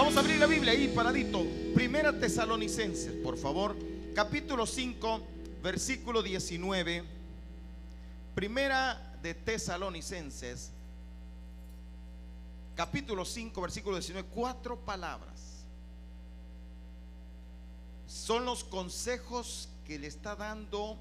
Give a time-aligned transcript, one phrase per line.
[0.00, 1.44] Vamos a abrir la Biblia ahí, paradito.
[1.74, 3.76] Primera Tesalonicenses, por favor.
[4.14, 5.20] Capítulo 5,
[5.62, 7.04] versículo 19.
[8.34, 10.70] Primera de Tesalonicenses,
[12.74, 14.26] capítulo 5, versículo 19.
[14.30, 15.66] Cuatro palabras.
[18.06, 20.96] Son los consejos que le está dando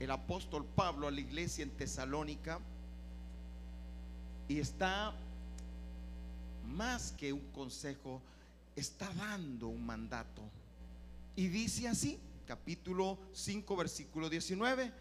[0.00, 2.58] el apóstol Pablo a la iglesia en Tesalónica.
[4.48, 5.14] Y está
[6.66, 8.20] más que un consejo,
[8.74, 10.42] está dando un mandato.
[11.34, 14.92] Y dice así, capítulo 5, versículo 19,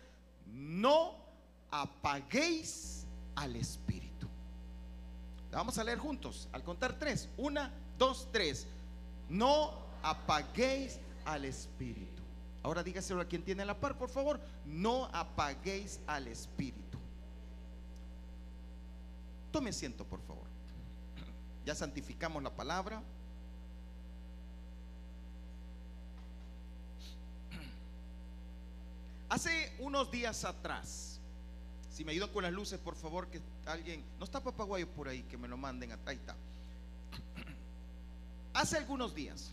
[0.54, 1.16] no
[1.72, 4.28] apaguéis al espíritu.
[5.52, 8.68] vamos a leer juntos, al contar tres, una, dos, tres.
[9.30, 9.74] No
[10.04, 12.22] apaguéis al espíritu.
[12.64, 14.40] Ahora dígaselo a quien tiene la par, por favor.
[14.66, 16.98] No apaguéis al espíritu.
[19.52, 20.55] Tome asiento, por favor.
[21.66, 23.02] Ya santificamos la palabra.
[29.30, 31.20] Hace unos días atrás,
[31.92, 35.24] si me ayudan con las luces, por favor, que alguien, no está papaguayo por ahí,
[35.24, 36.36] que me lo manden, ahí está.
[38.54, 39.52] Hace algunos días,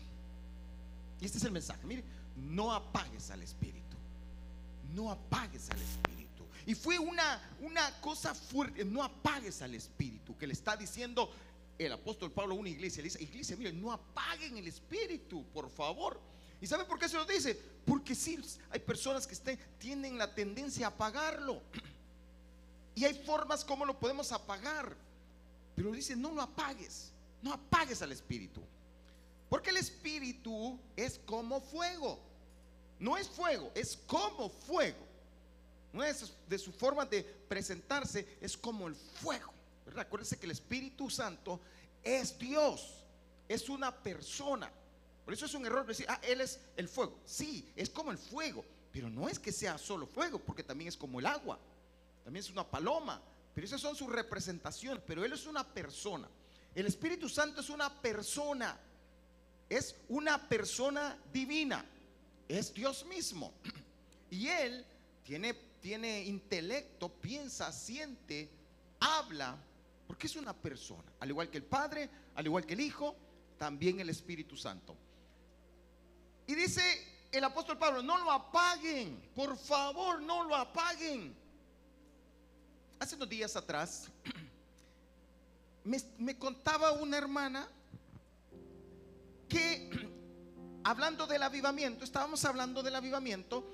[1.19, 2.03] y este es el mensaje, mire,
[2.35, 3.97] no apagues al Espíritu,
[4.93, 6.45] no apagues al Espíritu.
[6.65, 11.29] Y fue una, una cosa fuerte, no apagues al Espíritu, que le está diciendo
[11.87, 13.01] el apóstol Pablo a una iglesia.
[13.01, 16.19] Le dice, iglesia, miren, no apaguen el Espíritu, por favor.
[16.61, 17.55] ¿Y saben por qué se lo dice?
[17.85, 18.39] Porque sí,
[18.69, 21.61] hay personas que tienen la tendencia a apagarlo.
[22.95, 24.95] Y hay formas como lo podemos apagar.
[25.75, 27.11] Pero dice, no lo apagues,
[27.41, 28.61] no apagues al Espíritu.
[29.49, 32.19] Porque el Espíritu es como fuego.
[32.99, 35.05] No es fuego, es como fuego.
[35.91, 39.52] No es de su forma de presentarse, es como el fuego.
[39.97, 41.59] Acuérdense que el Espíritu Santo
[42.03, 43.03] es Dios,
[43.47, 44.71] es una persona.
[45.23, 47.19] Por eso es un error decir, ah, Él es el fuego.
[47.25, 50.97] Sí, es como el fuego, pero no es que sea solo fuego, porque también es
[50.97, 51.59] como el agua,
[52.23, 53.21] también es una paloma,
[53.53, 56.27] pero esas son sus representaciones, pero Él es una persona.
[56.75, 58.77] El Espíritu Santo es una persona,
[59.69, 61.85] es una persona divina,
[62.47, 63.53] es Dios mismo.
[64.29, 64.83] Y Él
[65.23, 68.49] tiene, tiene intelecto, piensa, siente,
[68.99, 69.57] habla,
[70.13, 73.15] porque es una persona, al igual que el Padre, al igual que el Hijo,
[73.57, 74.95] también el Espíritu Santo.
[76.45, 76.83] Y dice
[77.31, 81.35] el apóstol Pablo, no lo apaguen, por favor, no lo apaguen.
[82.99, 84.07] Hace unos días atrás
[85.83, 87.67] me, contaba una hermana
[89.49, 89.89] que
[90.83, 93.65] hablando del avivamiento, estábamos hablando del avivamiento,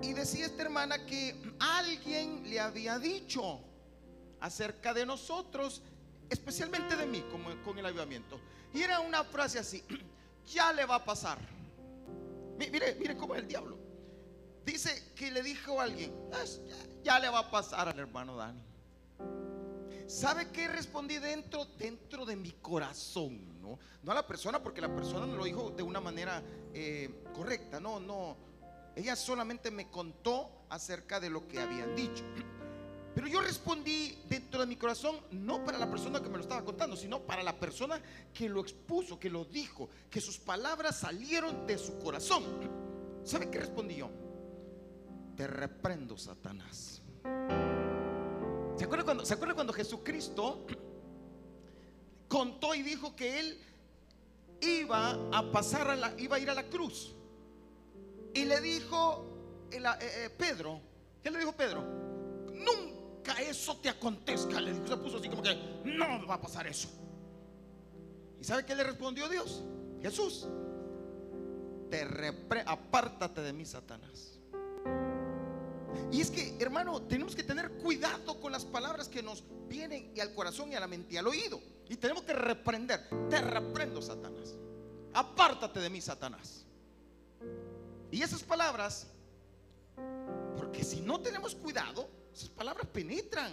[0.00, 3.67] y decía esta hermana que alguien le había dicho,
[4.40, 5.82] acerca de nosotros,
[6.30, 8.40] especialmente de mí, como con el avivamiento.
[8.72, 9.82] Y era una frase así,
[10.46, 11.38] ya le va a pasar.
[12.58, 13.78] Mire, mire cómo el diablo.
[14.64, 16.12] Dice que le dijo a alguien,
[17.02, 18.62] ya, le va a pasar al hermano Dani.
[20.06, 23.60] ¿Sabe qué respondí dentro, dentro de mi corazón?
[23.62, 23.78] ¿no?
[24.02, 26.42] no a la persona, porque la persona no lo dijo de una manera
[26.74, 27.80] eh, correcta.
[27.80, 28.36] No, no.
[28.94, 32.24] Ella solamente me contó acerca de lo que habían dicho.
[33.18, 36.64] Pero yo respondí dentro de mi corazón, no para la persona que me lo estaba
[36.64, 38.00] contando, sino para la persona
[38.32, 42.44] que lo expuso, que lo dijo, que sus palabras salieron de su corazón.
[43.24, 44.08] ¿Sabe qué respondí yo?
[45.36, 47.02] Te reprendo, Satanás.
[48.76, 50.64] ¿Se acuerda cuando, ¿se acuerda cuando Jesucristo
[52.28, 53.60] contó y dijo que él
[54.60, 57.16] iba a pasar a la, iba a ir a la cruz?
[58.32, 59.26] Y le dijo
[59.72, 60.80] eh, eh, Pedro,
[61.20, 61.82] ¿qué le dijo Pedro?
[62.54, 62.97] Nunca
[63.34, 64.60] eso te acontezca.
[64.60, 66.88] Le se puso así como que no va a pasar eso.
[68.40, 69.62] ¿Y sabe qué le respondió Dios?
[70.00, 70.46] Jesús,
[71.90, 74.38] te repre apártate de mí, Satanás.
[76.12, 80.20] Y es que, hermano, tenemos que tener cuidado con las palabras que nos vienen y
[80.20, 81.60] al corazón y a la mente y al oído.
[81.88, 83.08] Y tenemos que reprender.
[83.28, 84.54] Te reprendo, Satanás.
[85.12, 86.64] Apártate de mí, Satanás.
[88.10, 89.06] Y esas palabras,
[90.56, 93.52] porque si no tenemos cuidado, esas palabras penetran.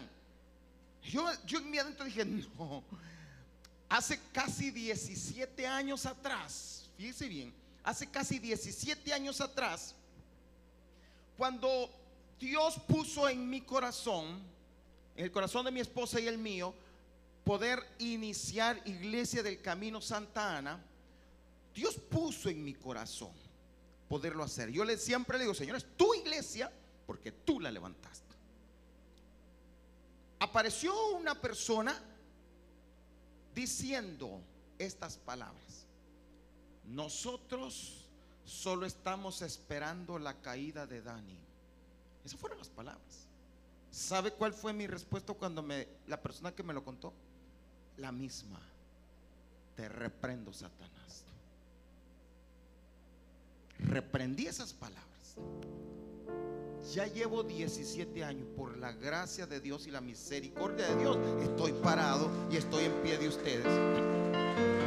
[1.03, 2.83] Yo, yo en mi adentro dije, no.
[3.87, 9.93] Hace casi 17 años atrás, fíjese bien, hace casi 17 años atrás,
[11.37, 11.89] cuando
[12.39, 14.41] Dios puso en mi corazón,
[15.15, 16.73] en el corazón de mi esposa y el mío,
[17.43, 20.83] poder iniciar Iglesia del Camino Santa Ana,
[21.75, 23.31] Dios puso en mi corazón
[24.09, 24.71] poderlo hacer.
[24.71, 26.71] Yo le, siempre le digo, Señor, es tu iglesia
[27.05, 28.24] porque tú la levantaste
[30.45, 31.99] apareció una persona
[33.53, 34.41] diciendo
[34.77, 35.85] estas palabras.
[36.85, 38.05] Nosotros
[38.45, 41.37] solo estamos esperando la caída de Dani.
[42.23, 43.27] Esas fueron las palabras.
[43.91, 47.13] ¿Sabe cuál fue mi respuesta cuando me, la persona que me lo contó?
[47.97, 48.59] La misma.
[49.75, 51.23] Te reprendo, Satanás.
[53.79, 55.35] Reprendí esas palabras.
[56.93, 61.73] Ya llevo 17 años, por la gracia de Dios y la misericordia de Dios, estoy
[61.73, 63.65] parado y estoy en pie de ustedes.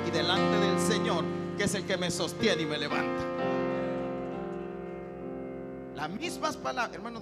[0.07, 1.25] Y delante del Señor,
[1.57, 3.25] que es el que me sostiene y me levanta.
[5.97, 7.21] Las mismas palabras, hermano,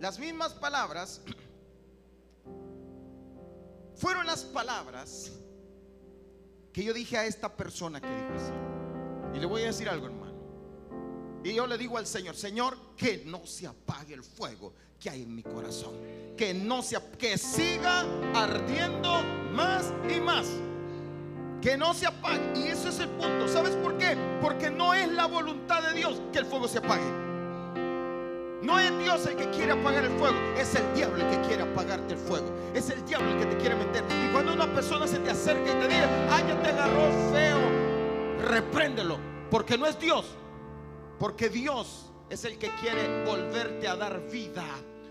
[0.00, 1.20] las mismas palabras
[3.96, 5.32] fueron las palabras
[6.72, 9.36] que yo dije a esta persona que dijo así.
[9.36, 10.23] Y le voy a decir algo, hermano.
[11.44, 15.22] Y yo le digo al Señor, Señor, que no se apague el fuego que hay
[15.22, 15.92] en mi corazón.
[16.38, 20.46] Que no se que siga ardiendo más y más.
[21.60, 22.40] Que no se apague.
[22.56, 23.46] Y ese es el punto.
[23.46, 24.16] ¿Sabes por qué?
[24.40, 27.24] Porque no es la voluntad de Dios que el fuego se apague.
[28.62, 31.64] No es Dios el que quiere apagar el fuego, es el diablo el que quiere
[31.64, 32.50] apagarte el fuego.
[32.74, 34.02] Es el diablo el que te quiere meter.
[34.08, 37.58] Y cuando una persona se te acerca y te dice, ay, ya te agarró feo,
[38.48, 39.18] repréndelo,
[39.50, 40.24] porque no es Dios,
[41.18, 44.64] porque Dios es el que quiere volverte a dar vida.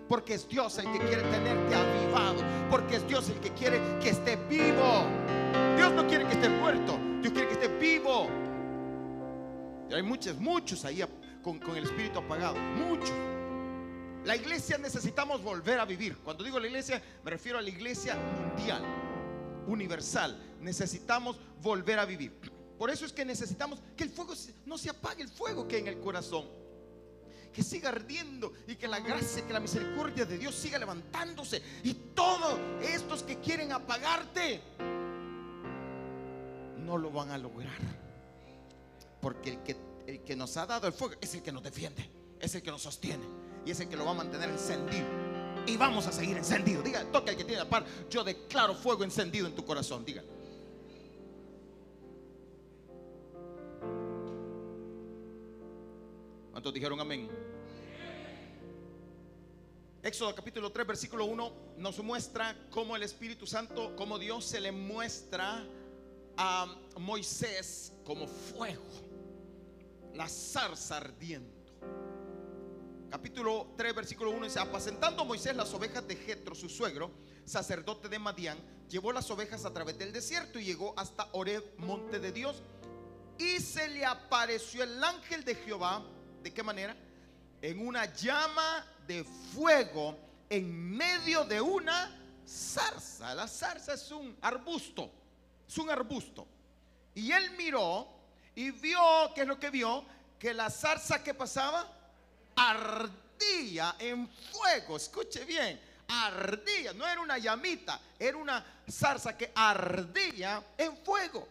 [0.07, 2.43] Porque es Dios el que quiere tenerte avivado.
[2.69, 5.05] Porque es Dios el que quiere que esté vivo.
[5.77, 6.99] Dios no quiere que esté muerto.
[7.21, 8.27] Dios quiere que esté vivo.
[9.89, 11.03] Y hay muchos, muchos ahí
[11.41, 12.55] con, con el espíritu apagado.
[12.55, 13.13] Muchos.
[14.25, 16.17] La iglesia necesitamos volver a vivir.
[16.17, 18.83] Cuando digo la iglesia, me refiero a la iglesia mundial,
[19.67, 20.37] universal.
[20.61, 22.31] Necesitamos volver a vivir.
[22.83, 24.33] Por eso es que necesitamos que el fuego
[24.65, 26.45] no se apague el fuego que hay en el corazón.
[27.53, 31.61] Que siga ardiendo y que la gracia, que la misericordia de Dios siga levantándose.
[31.81, 34.61] Y todos estos que quieren apagarte
[36.79, 37.79] no lo van a lograr.
[39.21, 42.05] Porque el que, el que nos ha dado el fuego es el que nos defiende,
[42.37, 43.23] es el que nos sostiene
[43.65, 45.07] y es el que lo va a mantener encendido.
[45.65, 46.81] Y vamos a seguir encendido.
[46.81, 47.85] Diga, toca el que tiene la par.
[48.09, 50.03] Yo declaro fuego encendido en tu corazón.
[50.03, 50.21] Diga.
[56.63, 57.29] ¿Cuántos dijeron amén?
[60.01, 64.71] Éxodo capítulo 3, versículo 1 nos muestra cómo el Espíritu Santo, cómo Dios se le
[64.71, 65.67] muestra
[66.37, 68.81] a Moisés como fuego,
[70.13, 71.53] la zarza ardiendo.
[73.09, 77.11] Capítulo 3, versículo 1 dice, apacentando Moisés las ovejas de Jetro, su suegro,
[77.43, 78.57] sacerdote de Madián,
[78.87, 82.63] llevó las ovejas a través del desierto y llegó hasta Oreb, monte de Dios,
[83.37, 86.05] y se le apareció el ángel de Jehová
[86.43, 86.93] ¿De qué manera?
[87.61, 90.17] En una llama de fuego
[90.49, 92.11] en medio de una
[92.45, 93.33] zarza.
[93.33, 95.09] La zarza es un arbusto,
[95.65, 96.45] es un arbusto.
[97.15, 98.09] Y él miró
[98.55, 98.99] y vio,
[99.33, 100.03] ¿qué es lo que vio?
[100.37, 101.87] Que la zarza que pasaba
[102.57, 104.97] ardía en fuego.
[104.97, 105.79] Escuche bien,
[106.09, 111.47] ardía, no era una llamita, era una zarza que ardía en fuego.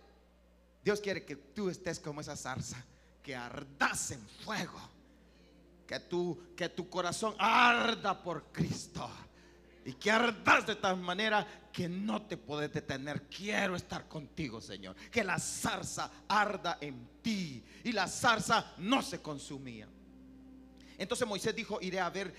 [0.85, 2.85] Dios quiere que tú estés como esa zarza
[3.23, 4.81] que ardas en fuego.
[5.87, 9.09] Que tu, que tu corazón arda por Cristo.
[9.85, 13.29] Y que ardas de tal manera que no te puedes detener.
[13.29, 14.97] Quiero estar contigo, Señor.
[15.11, 17.65] Que la zarza arda en ti.
[17.85, 19.89] Y la zarza no se consumía.
[20.99, 22.33] Entonces Moisés dijo, iré a ver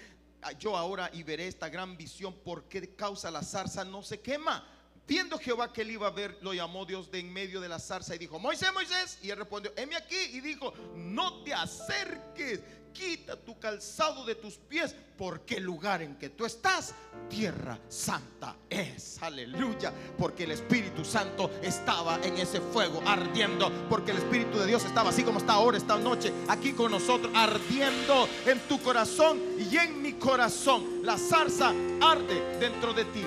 [0.59, 2.33] yo ahora y veré esta gran visión.
[2.33, 4.65] ¿Por qué causa la zarza no se quema?
[5.05, 7.79] Viendo Jehová que él iba a ver, lo llamó Dios de en medio de la
[7.79, 9.19] zarza y dijo, Moisés, Moisés.
[9.21, 10.15] Y él respondió, heme aquí.
[10.15, 12.61] Y dijo, no te acerques,
[12.93, 16.95] quita tu calzado de tus pies, porque el lugar en que tú estás,
[17.29, 19.21] tierra santa es.
[19.21, 19.91] Aleluya.
[20.17, 23.69] Porque el Espíritu Santo estaba en ese fuego ardiendo.
[23.89, 27.29] Porque el Espíritu de Dios estaba así como está ahora, esta noche, aquí con nosotros,
[27.35, 31.01] ardiendo en tu corazón y en mi corazón.
[31.03, 33.25] La zarza arde dentro de ti.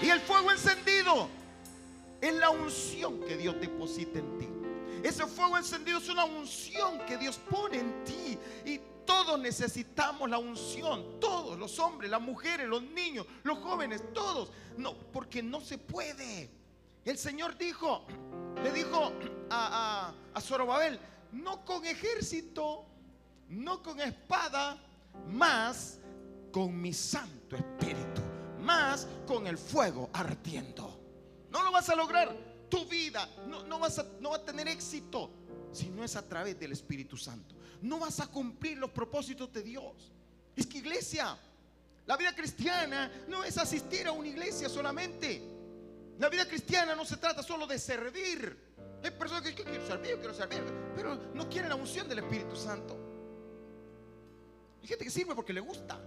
[0.00, 1.28] Y el fuego encendido
[2.20, 4.48] es la unción que Dios deposita en ti.
[5.02, 8.38] Ese fuego encendido es una unción que Dios pone en ti.
[8.64, 11.18] Y todos necesitamos la unción.
[11.20, 14.50] Todos, los hombres, las mujeres, los niños, los jóvenes, todos.
[14.76, 16.50] No, porque no se puede.
[17.04, 18.06] El Señor dijo,
[18.62, 19.12] le dijo
[19.50, 20.98] a, a, a Zorobabel,
[21.32, 22.84] no con ejército,
[23.48, 24.78] no con espada,
[25.26, 25.98] más
[26.52, 28.07] con mi Santo Espíritu
[28.68, 31.00] más con el fuego ardiendo.
[31.50, 32.36] No lo vas a lograr.
[32.68, 35.30] Tu vida no, vas a, no va a tener éxito
[35.72, 37.54] si no es a través del Espíritu Santo.
[37.80, 40.12] No vas a cumplir los propósitos de Dios.
[40.54, 41.34] Es que iglesia,
[42.04, 45.40] la vida cristiana no es asistir a una iglesia solamente.
[46.18, 48.68] La vida cristiana no se trata solo de servir.
[49.02, 50.62] Hay personas que quieren servir, yo quiero servir,
[50.94, 52.98] pero no quieren la unción del Espíritu Santo.
[54.82, 55.98] Hay gente que sirve porque le gusta.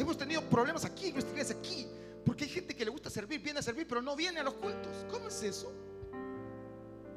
[0.00, 1.86] Hemos tenido problemas aquí en nuestra aquí,
[2.24, 4.54] porque hay gente que le gusta servir, viene a servir, pero no viene a los
[4.54, 5.04] cultos.
[5.10, 5.70] ¿Cómo es eso?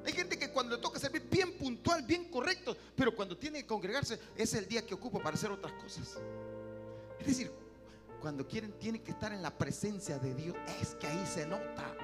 [0.06, 3.68] Hay gente que cuando le toca servir bien puntual, bien correcto, pero cuando tiene que
[3.68, 6.20] congregarse es el día que ocupa para hacer otras cosas.
[7.22, 7.54] Es decir,
[8.20, 10.58] cuando quieren, tienen que estar en la presencia de Dios.
[10.82, 11.96] Es que ahí se nota.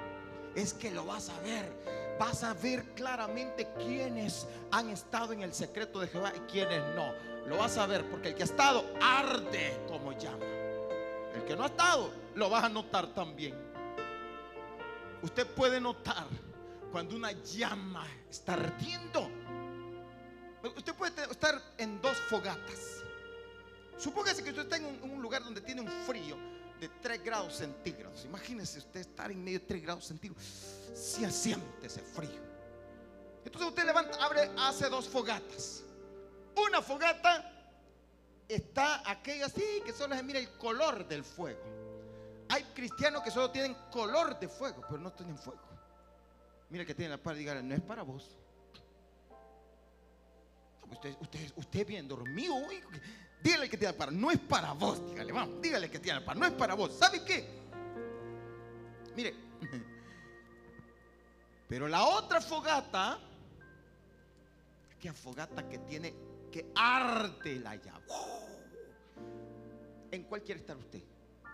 [0.55, 2.17] Es que lo vas a ver.
[2.17, 7.12] Vas a ver claramente quiénes han estado en el secreto de Jehová y quiénes no.
[7.48, 10.58] Lo vas a ver porque el que ha estado arde como llama.
[11.39, 13.55] El que no ha estado lo vas a notar también.
[15.22, 16.27] Usted puede notar
[16.91, 19.29] cuando una llama está ardiendo.
[20.75, 23.03] Usted puede estar en dos fogatas.
[23.98, 26.36] Supóngase que usted está en un, lugar donde tiene un frío
[26.77, 28.25] de 3 grados centígrados.
[28.25, 30.43] Imagínese usted estar en medio de 3 grados centígrados.
[30.93, 32.41] Si siente ese frío.
[33.46, 35.84] Entonces usted levanta, abre, hace dos fogatas.
[36.58, 37.58] Una fogata
[38.50, 41.62] está aquella así que solo se mira el color del fuego.
[42.50, 45.62] Hay cristianos que solo tienen color de fuego, pero no tienen fuego.
[46.70, 48.36] Mira que tiene la par dígale, no es para vos.
[50.89, 52.56] Usted, usted, usted bien dormido.
[53.41, 55.00] Dígale que tiene la par, no es para vos.
[55.12, 56.94] Dígale, vamos, dígale que tiene la par, no es para vos.
[56.98, 57.48] ¿Sabe qué?
[59.15, 59.36] Mire,
[61.68, 63.20] pero la otra fogata,
[64.96, 68.06] aquella fogata que tiene que arde la llave.
[70.12, 71.03] ¿En cuál quiere estar usted?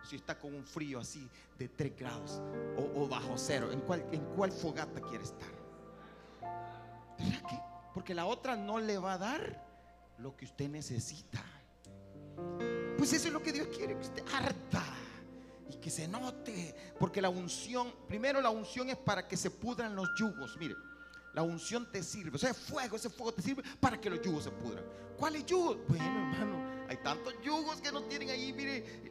[0.06, 2.42] si está con un frío así de 3 grados
[2.78, 5.50] o, bajo cero, ¿en cuál, ¿en cuál fogata quiere estar?
[7.18, 7.60] ¿Verdad que?
[7.94, 9.66] Porque la otra no le va a dar
[10.18, 11.44] lo que usted necesita.
[12.98, 14.84] Pues eso es lo que Dios quiere, que usted harta
[15.70, 16.76] y que se note.
[17.00, 20.58] Porque la unción, primero la unción es para que se pudran los yugos.
[20.58, 20.76] Mire,
[21.36, 24.46] la unción te sirve, o sea, fuego, ese fuego te sirve para que los yugos
[24.46, 24.86] se pudran.
[25.18, 25.78] ¿Cuáles yugos?
[25.86, 29.04] Bueno, hermano, hay tantos yugos que nos tienen ahí, mire,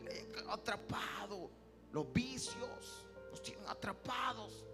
[0.48, 1.50] atrapados.
[1.92, 4.64] Los vicios nos tienen atrapados.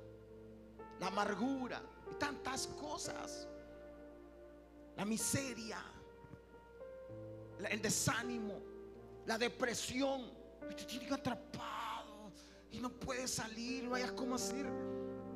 [1.01, 3.49] La amargura y tantas cosas.
[4.97, 5.83] La miseria,
[7.69, 8.61] el desánimo,
[9.27, 10.39] la depresión.
[10.77, 12.31] Te tienen atrapado
[12.71, 14.67] y no puedes salir, no hayas cómo hacer.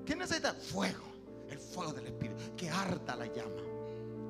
[0.07, 0.55] ¿Qué necesita?
[0.55, 1.14] Fuego,
[1.51, 3.75] el fuego del Espíritu, que arda la llama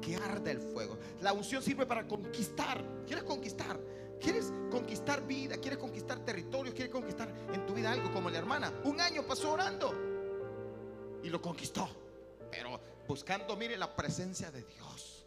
[0.05, 0.99] que arde el fuego.
[1.23, 2.85] La unción sirve para conquistar.
[3.07, 3.81] ¿Quieres conquistar?
[4.21, 5.57] ¿Quieres conquistar vida?
[5.57, 6.75] ¿Quieres conquistar territorios?
[6.75, 8.73] ¿Quieres conquistar en tu vida algo como la hermana?
[8.85, 9.95] Un año pasó orando
[11.23, 11.89] y lo conquistó.
[12.51, 12.79] Pero
[13.09, 15.27] buscando, mire, la presencia de Dios.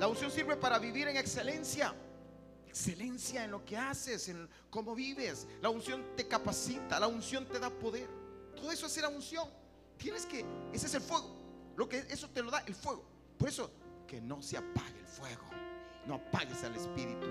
[0.00, 1.94] La unción sirve para vivir en excelencia.
[2.66, 5.46] Excelencia en lo que haces, en cómo vives.
[5.60, 8.08] La unción te capacita, la unción te da poder.
[8.56, 9.61] Todo eso es la unción.
[10.02, 11.30] Tienes que, ese es el fuego.
[11.76, 13.04] Lo que eso te lo da el fuego.
[13.38, 13.70] Por eso,
[14.08, 15.44] que no se apague el fuego.
[16.06, 17.24] No apagues al Espíritu.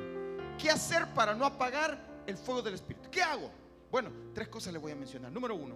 [0.57, 3.09] ¿Qué hacer para no apagar el fuego del Espíritu?
[3.11, 3.51] ¿Qué hago?
[3.91, 5.33] Bueno, tres cosas le voy a mencionar.
[5.33, 5.75] Número uno,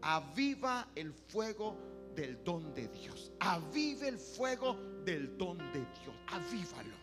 [0.00, 1.76] aviva el fuego
[2.14, 3.32] del don de Dios.
[3.40, 6.14] Aviva el fuego del don de Dios.
[6.28, 6.96] Avívalo.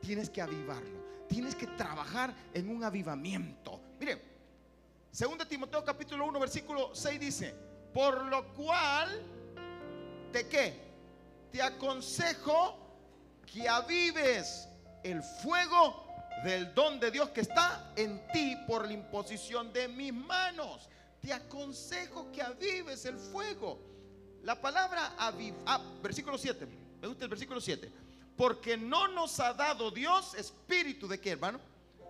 [0.00, 1.06] Tienes que avivarlo.
[1.28, 3.80] Tienes que trabajar en un avivamiento.
[4.00, 4.20] Mire,
[5.16, 7.54] 2 Timoteo capítulo 1 versículo 6 dice,
[7.96, 9.08] por lo cual
[10.36, 10.78] ¿De qué?
[11.50, 12.76] Te aconsejo
[13.50, 14.68] que avives
[15.02, 16.04] el fuego
[16.44, 20.90] del don de Dios que está en ti por la imposición de mis manos.
[21.22, 23.80] Te aconsejo que avives el fuego.
[24.42, 26.66] La palabra avivar, ah, versículo 7,
[27.00, 27.90] me gusta el versículo 7.
[28.36, 31.58] Porque no nos ha dado Dios espíritu de qué, hermano?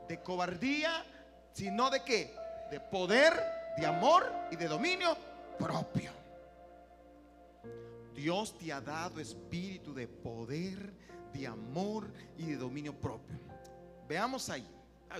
[0.08, 1.06] De cobardía,
[1.52, 2.34] sino de qué?
[2.72, 3.40] De poder,
[3.78, 5.16] de amor y de dominio
[5.58, 6.10] propio.
[8.14, 10.92] Dios te ha dado espíritu de poder,
[11.32, 13.38] de amor y de dominio propio.
[14.08, 14.66] Veamos ahí.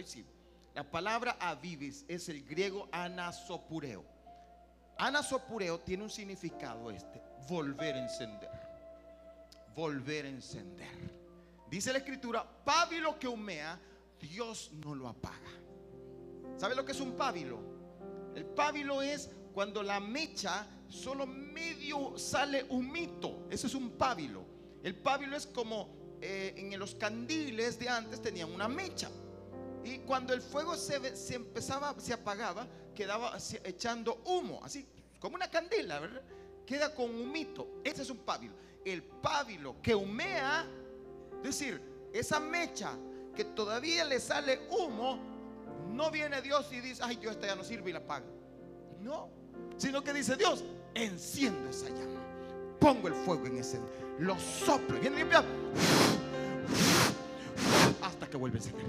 [0.04, 0.24] Sí.
[0.74, 4.04] La palabra avivis es el griego anasopureo.
[4.98, 8.50] Anasopureo tiene un significado este, volver a encender.
[9.74, 11.16] Volver a encender.
[11.70, 13.78] Dice la escritura, pábilo que humea,
[14.20, 15.50] Dios no lo apaga.
[16.56, 17.58] ¿Sabe lo que es un pábilo?
[18.34, 23.46] El pábilo es cuando la mecha solo medio sale un mito.
[23.48, 24.44] Eso es un pábilo.
[24.82, 29.08] El pábilo es como eh, en los candiles de antes tenían una mecha.
[29.82, 34.86] Y cuando el fuego se, se empezaba, se apagaba, quedaba echando humo, así
[35.18, 36.22] como una candela, ¿verdad?
[36.66, 37.80] Queda con humito.
[37.82, 38.52] Ese es un pábilo.
[38.84, 40.66] El pábilo que humea,
[41.38, 41.80] es decir,
[42.12, 42.92] esa mecha
[43.34, 45.18] que todavía le sale humo,
[45.94, 48.26] No viene Dios y dice, ay Dios, esta ya no sirve y la apaga.
[49.00, 49.35] No,
[49.76, 50.64] sino que dice Dios,
[50.94, 52.20] enciendo esa llama.
[52.80, 53.80] Pongo el fuego en ese,
[54.18, 55.44] lo soplo, viene limpia
[58.02, 58.86] hasta que vuelve a encender.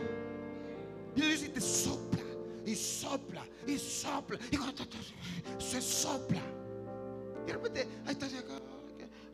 [1.15, 2.23] Y Dios dice, te sopla
[2.65, 4.83] y sopla y sopla y cuando
[5.57, 6.41] se sopla.
[7.43, 8.61] Y de repente, ahí está acá,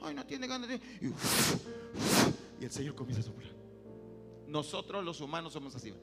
[0.01, 0.75] ay, no tiene ganas de.
[0.75, 1.07] Y,
[2.61, 3.51] y el Señor comienza a soplar.
[4.47, 5.93] Nosotros los humanos somos así.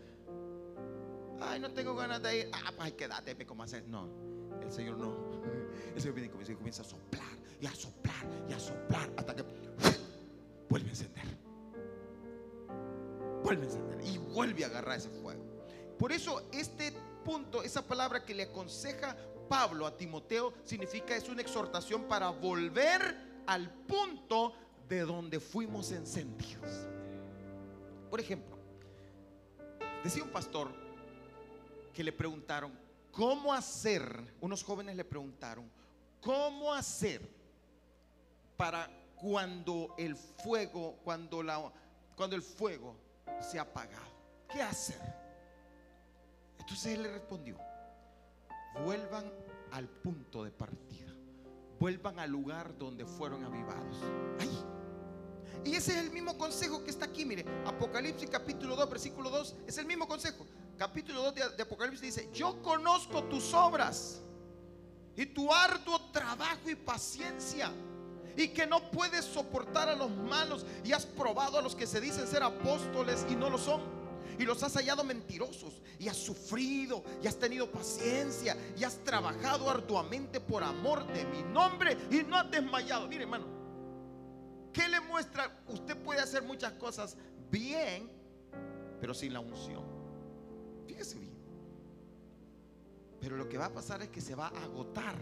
[1.40, 2.50] Ay, no tengo ganas de ir.
[2.52, 3.86] Ah, pues quédate, ¿cómo hacer?
[3.86, 4.08] No,
[4.64, 5.14] el Señor no.
[5.94, 9.42] El Señor viene y comienza, a soplar y a soplar y a soplar hasta que
[10.68, 11.24] vuelve a encender.
[13.42, 15.42] Vuelve a encender y vuelve a agarrar ese fuego.
[15.98, 16.92] Por eso este
[17.24, 19.16] punto, esa palabra que le aconseja
[19.48, 24.54] Pablo a Timoteo significa es una exhortación para volver al punto
[24.88, 26.86] de donde fuimos encendidos.
[28.08, 28.56] Por ejemplo,
[30.04, 30.68] decía un pastor
[31.92, 32.72] que le preguntaron,
[33.12, 34.34] ¿cómo hacer?
[34.40, 35.70] Unos jóvenes le preguntaron,
[36.20, 37.28] ¿cómo hacer
[38.56, 41.72] para cuando el fuego, cuando, la,
[42.16, 42.96] cuando el fuego
[43.40, 44.10] se ha apagado?
[44.48, 45.00] ¿Qué hacer?
[46.58, 47.58] Entonces él le respondió,
[48.84, 49.30] vuelvan
[49.72, 51.12] al punto de partida,
[51.78, 53.96] vuelvan al lugar donde fueron avivados.
[54.40, 54.64] Ahí.
[55.64, 59.56] Y ese es el mismo consejo que está aquí, mire, Apocalipsis capítulo 2, versículo 2,
[59.66, 60.46] es el mismo consejo.
[60.80, 64.22] Capítulo 2 de, de Apocalipsis dice, yo conozco tus obras
[65.14, 67.70] y tu arduo trabajo y paciencia
[68.34, 72.00] y que no puedes soportar a los malos y has probado a los que se
[72.00, 73.82] dicen ser apóstoles y no lo son
[74.38, 79.68] y los has hallado mentirosos y has sufrido y has tenido paciencia y has trabajado
[79.68, 83.06] arduamente por amor de mi nombre y no has desmayado.
[83.06, 83.44] Mire, hermano,
[84.72, 85.60] ¿qué le muestra?
[85.68, 87.18] Usted puede hacer muchas cosas
[87.50, 88.10] bien,
[88.98, 89.89] pero sin la unción.
[90.90, 91.18] Fíjese.
[93.20, 95.14] Pero lo que va a pasar es que se va a agotar,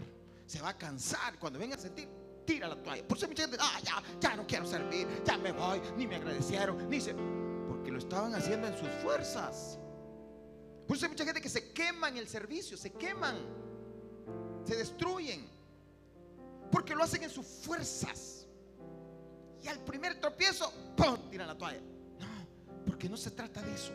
[0.47, 1.37] se va a cansar.
[1.37, 2.09] Cuando venga a sentir,
[2.43, 3.07] tira la toalla.
[3.07, 6.15] Por eso mucha gente, ah, ya, ya no quiero servir, ya me voy, ni me
[6.15, 6.99] agradecieron, ni
[7.67, 9.77] porque lo estaban haciendo en sus fuerzas.
[10.87, 13.35] Por eso hay mucha gente que se quema en el servicio, se queman,
[14.63, 15.47] se destruyen,
[16.71, 18.47] porque lo hacen en sus fuerzas.
[19.61, 21.29] Y al primer tropiezo, ¡pum!
[21.29, 21.81] tiran la toalla.
[22.19, 22.27] No,
[22.87, 23.93] porque no se trata de eso,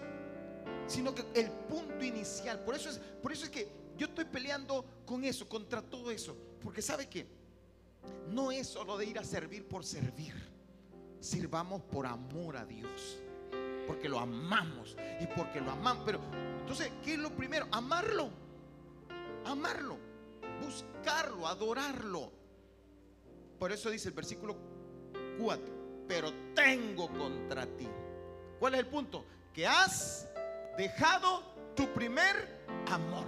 [0.86, 2.64] sino que el punto inicial.
[2.64, 6.36] Por eso es, por eso es que yo estoy peleando con eso, contra todo eso,
[6.60, 7.26] porque sabe que
[8.30, 10.34] no es solo de ir a servir por servir.
[11.20, 13.18] Sirvamos por amor a Dios
[13.86, 16.02] porque lo amamos y porque lo amamos.
[16.04, 16.20] Pero
[16.60, 17.66] entonces, ¿qué es lo primero?
[17.70, 18.30] Amarlo.
[19.44, 19.98] Amarlo.
[20.62, 22.32] Buscarlo, adorarlo.
[23.58, 24.56] Por eso dice el versículo
[25.38, 26.04] 4.
[26.08, 27.88] Pero tengo contra ti.
[28.58, 29.24] ¿Cuál es el punto?
[29.52, 30.28] Que has
[30.76, 31.42] dejado
[31.74, 33.26] tu primer amor.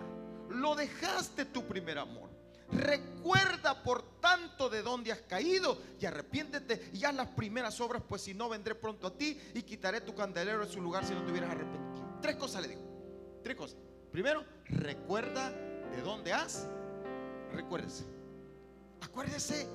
[0.50, 2.30] Lo dejaste tu primer amor.
[2.72, 8.22] Recuerda por tanto de dónde has caído y arrepiéntete y haz las primeras obras, pues
[8.22, 11.24] si no vendré pronto a ti y quitaré tu candelero de su lugar si no
[11.24, 12.18] te hubieras arrepentido.
[12.20, 12.82] Tres cosas le digo.
[13.42, 13.76] Tres cosas.
[14.11, 16.66] Primero, recuerda de dónde has.
[17.52, 18.04] Recuérdese.
[19.00, 19.68] Acuérdese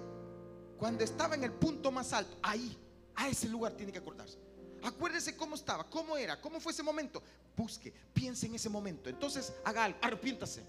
[0.78, 2.38] cuando estaba en el punto más alto.
[2.44, 2.78] Ahí,
[3.16, 4.38] a ese lugar tiene que acordarse.
[4.84, 7.22] Acuérdese cómo estaba, cómo era, cómo fue ese momento.
[7.56, 9.10] Busque, piense en ese momento.
[9.10, 10.64] Entonces, haga algo, arrepiéntase.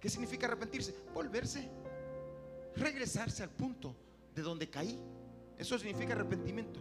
[0.00, 0.94] ¿Qué significa arrepentirse?
[1.14, 1.68] Volverse,
[2.76, 3.94] regresarse al punto
[4.34, 4.98] de donde caí.
[5.58, 6.80] Eso significa arrepentimiento.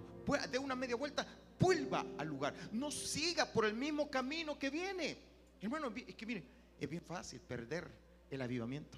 [0.51, 1.25] De una media vuelta,
[1.59, 2.53] vuelva al lugar.
[2.71, 5.17] No siga por el mismo camino que viene.
[5.61, 6.43] Hermano, es que mire,
[6.79, 7.89] es bien fácil perder
[8.29, 8.97] el avivamiento.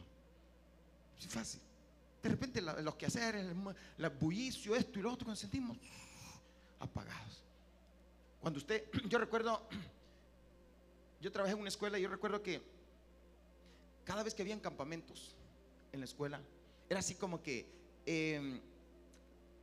[1.19, 1.61] Es fácil.
[2.21, 5.77] De repente los quehaceres, el, bullicio, esto y lo otro, nos sentimos
[6.79, 7.43] apagados.
[8.47, 9.62] Cuando usted, yo recuerdo,
[11.19, 12.62] yo trabajé en una escuela y yo recuerdo que
[14.05, 15.36] cada vez que habían campamentos
[15.91, 16.39] en la escuela,
[16.89, 17.69] era así como que
[18.05, 18.62] em,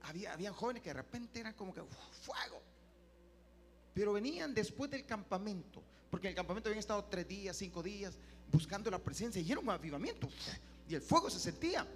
[0.03, 2.61] había, habían jóvenes que de repente eran como que fuego.
[3.95, 8.19] Pero venían después del campamento, porque en el campamento habían estado tres días, cinco días,
[8.53, 10.29] buscando la presencia y era un avivamiento.
[10.91, 11.87] Y el fuego se sentía.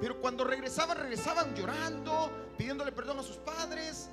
[0.00, 4.10] Pero cuando regresaban, regresaban llorando, pidiéndole perdón a sus padres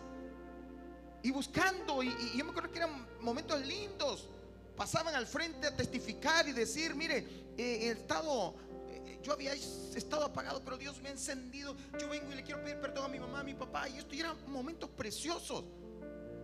[1.25, 2.03] y buscando.
[2.03, 4.29] Y, yo me acuerdo que eran momentos lindos
[4.77, 7.19] pasaban al frente a testificar y decir, mire,
[7.57, 8.53] eh, he estado,
[8.89, 11.75] eh, yo había estado apagado, pero Dios me ha encendido.
[11.99, 13.87] Yo vengo y le quiero pedir perdón a mi mamá, a mi papá.
[13.89, 15.63] Y esto y eran momentos preciosos.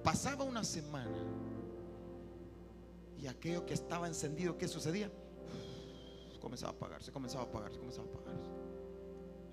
[0.04, 1.18] Pasaba una semana
[3.22, 5.12] y aquello que estaba encendido, ¿qué sucedía?
[6.40, 8.51] Comenzaba a apagarse, comenzaba a apagarse, comenzaba a apagarse.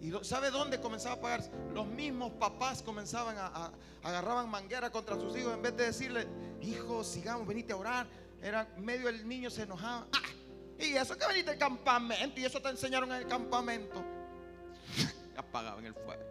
[0.01, 1.51] ¿Y sabe dónde comenzaba a apagarse?
[1.75, 6.29] Los mismos papás comenzaban a, agarraban manguera contra sus hijos en vez de decirle,
[6.61, 8.07] hijo, sigamos, venite a orar
[8.43, 10.07] era medio el niño se enojaba.
[10.13, 10.29] Ah,
[10.79, 14.03] y eso que veniste del campamento, y eso te enseñaron en el campamento.
[15.37, 16.23] Apagaban el fuego.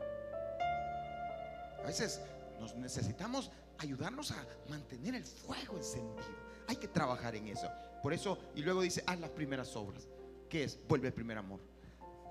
[1.79, 2.21] A veces
[2.59, 6.47] nos necesitamos ayudarnos a mantener el fuego encendido.
[6.67, 7.69] Hay que trabajar en eso.
[8.01, 10.07] Por eso, y luego dice, haz las primeras obras.
[10.49, 10.79] ¿Qué es?
[10.87, 11.59] Vuelve al primer amor.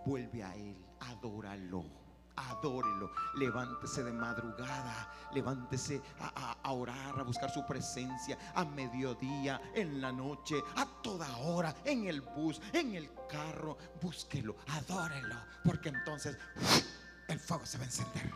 [0.04, 1.84] Vuelve a Él, adóralo,
[2.36, 3.10] adórelo.
[3.34, 10.62] Levántese de madrugada, levántese a, orar, a buscar su presencia, a mediodía, en la noche,
[10.76, 13.76] a toda hora, en el bus, en el carro.
[14.00, 16.36] Búsquelo, adórelo, porque entonces
[17.28, 18.32] el fuego se va a encender.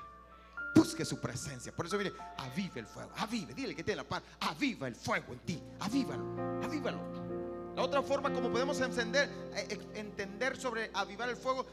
[0.74, 1.74] Busque su presencia.
[1.74, 3.54] Por eso mire, avive el fuego, avive.
[3.54, 7.30] Dile que tiene la paz, aviva el fuego en ti, avívalo, avívalo.
[7.74, 11.66] La otra forma como podemos encender, eh, entender sobre avivar el fuego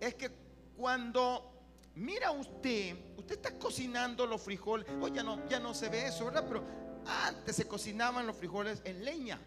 [0.00, 0.30] es que
[0.76, 1.50] cuando
[1.94, 6.24] mira usted, usted está cocinando los frijoles, hoy ya no, ya no se ve eso,
[6.24, 6.44] ¿verdad?
[6.48, 6.64] Pero
[7.06, 9.38] antes se cocinaban los frijoles en leña.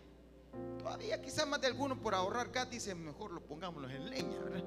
[0.78, 4.64] Todavía quizás más de algunos por ahorrar acá dice mejor lo pongámoslos en leña, ¿verdad?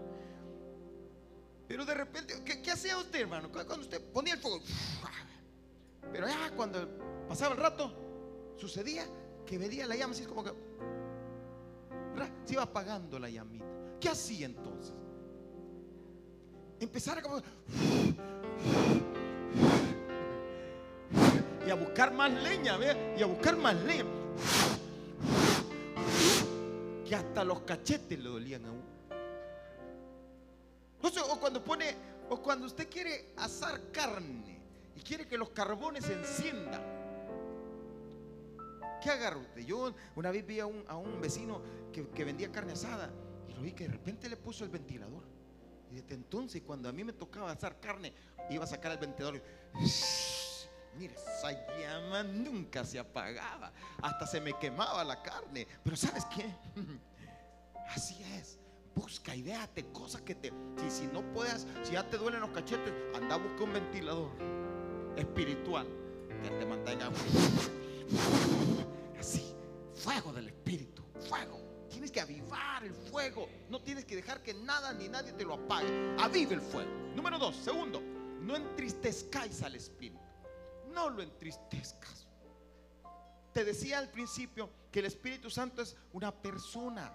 [1.69, 3.51] Pero de repente, ¿qué, hacía usted, hermano?
[3.51, 4.61] Cuando usted ponía el fuego,
[6.13, 6.89] pero ya cuando
[7.29, 7.93] pasaba el rato,
[8.57, 9.07] sucedía
[9.45, 10.53] que veía la llama así como que
[12.45, 13.65] se iba apagando la llamita.
[14.01, 14.95] ¿Qué hacía entonces?
[16.81, 17.43] Empezar a como
[21.67, 23.15] y a buscar más leña, ¿ve?
[23.19, 24.05] Y a buscar más leña.
[27.05, 28.97] Que hasta los cachetes le dolían a uno.
[31.29, 31.95] O cuando pone,
[32.31, 34.61] o cuando usted quiere asar carne
[34.97, 36.83] y quiere que los carbones se enciendan.
[39.03, 39.63] ¿Qué agarra usted?
[39.63, 41.63] Yo una vez vi a un, a un vecino
[41.93, 43.11] que, vendía carne asada
[43.49, 45.36] y lo vi que de repente le puso el ventilador.
[45.91, 48.13] Y desde entonces, cuando a mí me tocaba asar carne,
[48.51, 49.43] iba a sacar el ventilador.
[49.81, 53.73] Y, mire, esa llama nunca se apagaba.
[54.03, 55.67] Hasta se me quemaba la carne.
[55.83, 56.53] Pero ¿sabes qué?
[57.89, 58.59] Así es.
[58.95, 59.45] Busca y
[59.93, 60.51] cosas que te.
[60.79, 64.31] Si, si no puedes, si ya te duelen los cachetes, anda a buscar un ventilador
[65.17, 65.87] espiritual
[66.43, 67.11] que te mantenga
[69.19, 69.55] así.
[69.95, 71.66] Fuego del espíritu, fuego.
[72.07, 73.49] Tienes que avivar el fuego.
[73.69, 76.15] No tienes que dejar que nada ni nadie te lo apague.
[76.21, 76.89] Avive el fuego.
[77.17, 78.01] Número dos, segundo,
[78.43, 80.21] no entristezcáis al espíritu.
[80.93, 82.29] No lo entristezcas.
[83.53, 87.13] Te decía al principio que el Espíritu Santo es una persona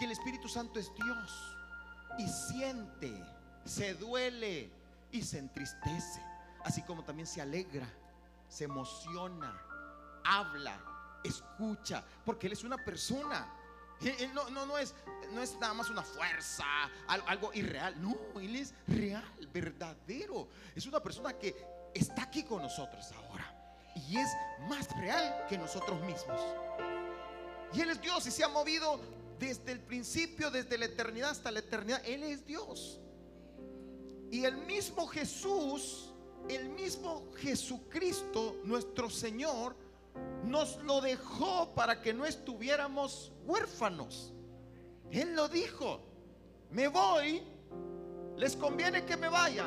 [0.00, 1.56] que el Espíritu Santo es Dios
[2.18, 3.12] y siente,
[3.64, 4.68] se duele
[5.12, 6.20] y se entristece,
[6.64, 7.86] así como también se alegra,
[8.48, 9.56] se emociona,
[10.24, 10.93] habla,
[11.24, 13.60] escucha, porque Él es una persona.
[14.00, 14.94] Él no, no, no, es,
[15.32, 16.64] no es nada más una fuerza,
[17.08, 18.00] algo irreal.
[18.00, 20.48] No, Él es real, verdadero.
[20.74, 21.54] Es una persona que
[21.94, 23.50] está aquí con nosotros ahora.
[23.96, 24.28] Y es
[24.68, 26.40] más real que nosotros mismos.
[27.72, 29.00] Y Él es Dios y se ha movido
[29.38, 32.02] desde el principio, desde la eternidad hasta la eternidad.
[32.04, 33.00] Él es Dios.
[34.30, 36.12] Y el mismo Jesús,
[36.48, 39.76] el mismo Jesucristo, nuestro Señor,
[40.46, 44.32] nos lo dejó para que no estuviéramos huérfanos.
[45.10, 46.00] Él lo dijo,
[46.70, 47.42] me voy,
[48.36, 49.64] les conviene que me vaya,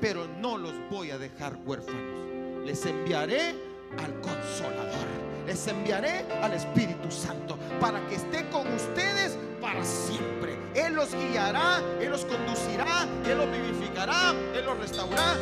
[0.00, 2.64] pero no los voy a dejar huérfanos.
[2.64, 3.54] Les enviaré
[3.98, 10.56] al consolador les enviaré al Espíritu Santo para que esté con ustedes para siempre.
[10.74, 15.36] Él los guiará, Él los conducirá, Él los vivificará, Él los restaurará,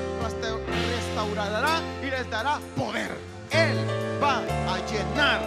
[0.96, 3.10] restaurará y les dará poder.
[3.50, 5.40] Él va a llenar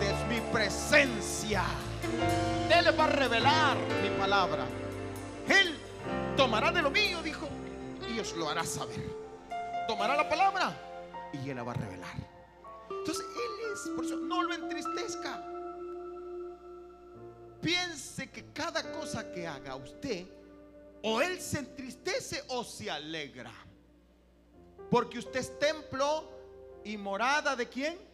[0.00, 1.62] de mi presencia.
[2.70, 4.64] Él va a revelar mi palabra.
[5.48, 5.78] Él
[6.36, 7.48] tomará de lo mío, dijo,
[8.12, 9.08] y os lo hará saber.
[9.86, 10.76] Tomará la palabra
[11.32, 12.16] y Él la va a revelar.
[12.90, 15.44] Entonces Él es, por eso no lo entristezca.
[17.60, 20.26] Piense que cada cosa que haga usted,
[21.02, 23.52] o Él se entristece o se alegra.
[24.90, 26.28] Porque usted es templo
[26.84, 28.07] y morada de quién?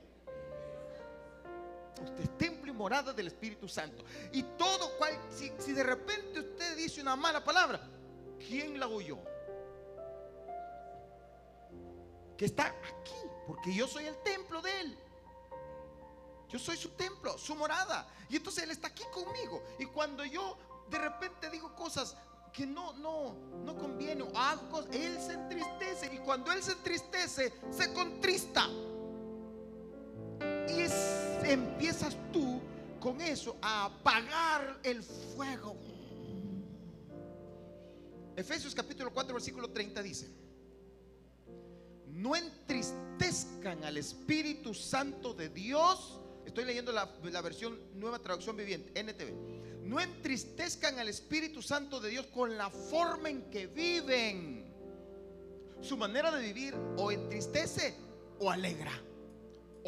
[2.02, 4.04] Usted es templo y morada del Espíritu Santo.
[4.32, 7.80] Y todo cual, si, de repente usted dice una mala palabra,
[8.38, 9.18] ¿quién la oyó?
[12.36, 13.14] Que está aquí
[13.46, 14.98] porque yo soy el templo de Él.
[16.48, 18.08] Yo soy su templo, su morada.
[18.28, 19.62] Y entonces Él está aquí conmigo.
[19.78, 20.56] Y cuando yo
[20.88, 22.16] de repente digo cosas
[22.52, 26.14] que no, no, no conviene hago cosas, Él se entristece.
[26.14, 28.68] Y cuando Él se entristece, se contrista.
[31.44, 32.60] Empiezas tú
[33.00, 35.76] con eso a apagar el fuego.
[38.36, 40.44] Efesios capítulo 4, versículo 30 dice
[42.08, 49.00] no entristezcan al Espíritu Santo de Dios Estoy leyendo la, la versión nueva traducción viviente,
[49.00, 49.84] NTV.
[49.84, 54.72] No entristezcan al Espíritu Santo de Dios con la forma en que viven.
[55.80, 57.94] Su manera de vivir o entristece
[58.38, 58.92] o alegra,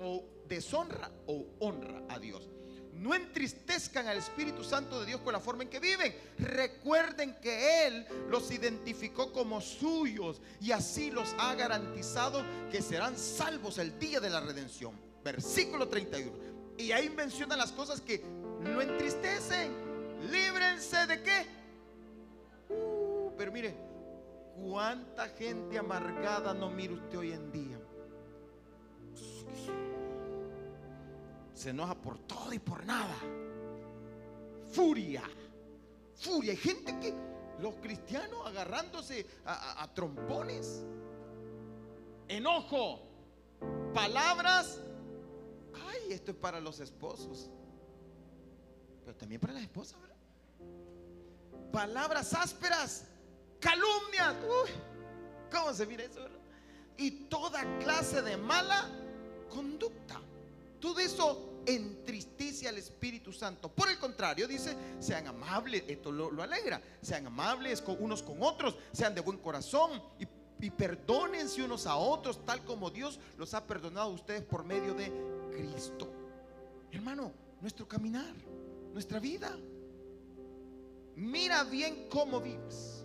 [0.03, 2.49] o deshonra o honra a Dios.
[2.93, 6.17] No entristezcan al Espíritu Santo de Dios con la forma en que viven.
[6.39, 13.79] Recuerden que Él los identificó como suyos y así los ha garantizado que serán salvos
[13.79, 14.99] el día de la redención.
[15.23, 16.33] Versículo 31.
[16.79, 18.23] Y ahí menciona las cosas que
[18.63, 19.73] lo entristecen.
[20.31, 21.47] Líbrense de qué.
[22.71, 23.77] Uh, pero mire,
[24.57, 27.79] cuánta gente amargada no mira usted hoy en día.
[31.57, 33.17] Se enoja por todo y por nada.
[34.73, 35.23] Furia,
[36.15, 36.53] furia.
[36.53, 37.15] Hay gente que,
[37.61, 40.85] los cristianos agarrándose a, trompones.
[42.29, 43.01] Enojo,
[43.95, 44.79] palabras.
[45.75, 47.51] Ay, esto es para los esposos.
[49.05, 50.17] Pero también para las esposas, ¿verdad?
[51.73, 53.07] Palabras ásperas,
[53.61, 54.37] calumnias.
[54.45, 54.71] Uy,
[55.51, 56.21] ¿Cómo se mira eso?
[56.99, 58.91] Y toda clase de mala
[59.49, 60.21] conducta.
[60.81, 63.69] Todo eso entristece al Espíritu Santo.
[63.69, 69.15] Por el contrario, dice, sean amables, esto lo, alegra, sean amables unos con otros, sean
[69.15, 70.27] de buen corazón y,
[70.65, 74.95] y perdónense unos a otros, tal como Dios los ha perdonado a ustedes por medio
[74.95, 75.13] de
[75.53, 76.09] Cristo.
[76.93, 78.35] Hermano, nuestro caminar,
[78.93, 79.57] nuestra vida.
[81.17, 83.05] Mira bien cómo vives.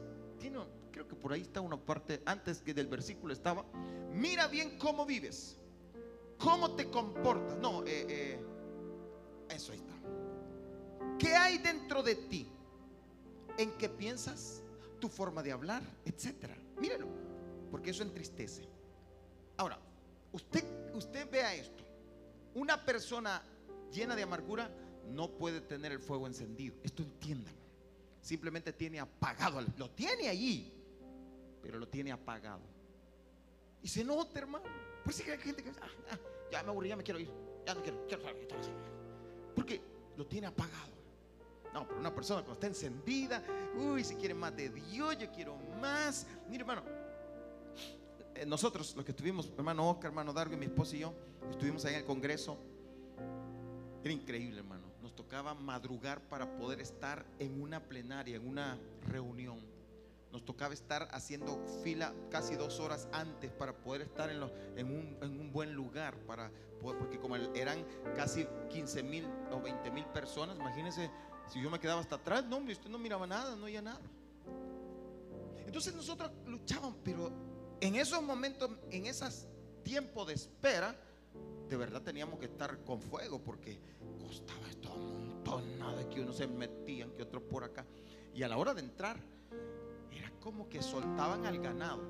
[0.92, 3.66] creo que por ahí está una parte, antes que del versículo estaba,
[4.14, 5.61] mira bien cómo vives
[6.42, 7.58] ¿Cómo te comportas?
[7.60, 8.40] No, eh, eh,
[9.50, 9.94] eso ahí está.
[11.20, 12.48] ¿Qué hay dentro de ti?
[13.58, 14.64] ¿En qué piensas?
[15.00, 16.58] Tu forma de hablar, etcétera.
[16.80, 17.08] Míralo,
[17.70, 18.68] porque eso entristece.
[19.58, 19.80] Ahora,
[20.32, 20.64] usted,
[20.96, 21.84] usted vea esto.
[22.56, 23.44] Una persona
[23.92, 24.72] llena de amargura
[25.10, 26.76] no puede tener el fuego encendido.
[26.84, 27.54] Esto entiendan.
[28.20, 29.64] Simplemente tiene apagado.
[29.78, 30.74] Lo tiene allí,
[31.62, 32.62] pero lo tiene apagado.
[33.84, 34.91] Y se nota, hermano.
[35.04, 36.18] Por si hay gente que ah, ah,
[36.52, 37.30] ya me aburrí, ya me quiero ir.
[37.66, 38.24] Ya no quiero, quiero.
[39.56, 39.82] Porque
[40.18, 40.92] lo tiene apagado.
[41.74, 43.42] No, pero una persona cuando está encendida,
[43.78, 46.28] uy, si quiere más de Dios, yo quiero más.
[46.50, 46.84] Mire, hermano,
[48.36, 51.14] eh, nosotros, los que estuvimos, hermano Oscar, hermano Dargo, mi esposo y yo,
[51.50, 52.58] estuvimos ahí en el Congreso.
[54.04, 54.92] Era increíble, hermano.
[55.02, 59.60] Nos tocaba madrugar para poder estar en una plenaria, en una reunión
[60.32, 64.42] nos tocaba estar haciendo fila casi dos horas antes para poder estar en,
[64.88, 71.12] un, buen lugar, para porque como eran casi 15 mil o 20 mil personas, imagínense
[71.48, 74.02] si yo me quedaba hasta atrás, no, hombre, usted no miraba nada, no oía nada.
[75.66, 77.32] Entonces nosotros luchábamos, pero
[77.80, 79.48] en esos momentos, en esos
[79.84, 80.96] tiempos de espera,
[81.70, 83.80] de verdad teníamos que estar con fuego porque
[84.20, 87.86] costaba esto un montón, nada que uno se metían, que otros por acá.
[88.34, 89.18] Y a la hora de entrar,
[90.42, 92.02] como que soltaban al ganado.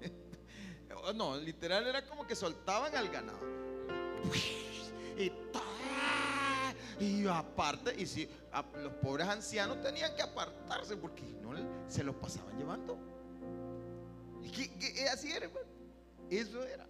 [1.14, 3.38] no, literal era como que soltaban al ganado.
[5.16, 5.30] Y,
[7.04, 8.28] y aparte, y si
[8.82, 11.52] los pobres ancianos tenían que apartarse porque no
[11.88, 12.96] se los pasaban llevando.
[14.42, 15.48] Y que, así era,
[16.30, 16.86] Eso era.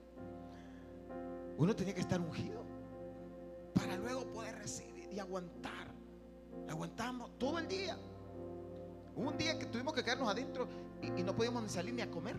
[1.56, 2.64] Uno tenía que estar ungido
[3.74, 5.92] para luego poder recibir y aguantar.
[6.68, 7.96] Aguantamos todo el día.
[9.16, 10.68] Un día que tuvimos que quedarnos adentro
[11.00, 12.36] y, no podíamos ni salir ni a comer,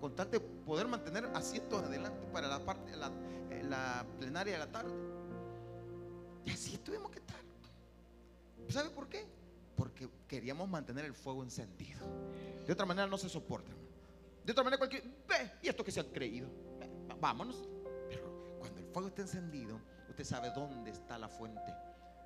[0.00, 2.92] con tal de poder mantener asientos adelante para la parte
[3.50, 4.92] eh, la plenaria de la tarde.
[6.44, 7.36] Y así tuvimos que estar.
[8.68, 9.26] ¿Sabe por qué?
[9.76, 12.00] Porque queríamos mantener el fuego encendido.
[12.66, 13.72] De otra manera no se soporta.
[14.44, 16.48] De otra manera cualquier, ve, y esto que se ha creído.
[17.20, 17.68] vámonos.
[18.08, 21.72] Pero cuando el fuego está encendido, usted sabe dónde está la fuente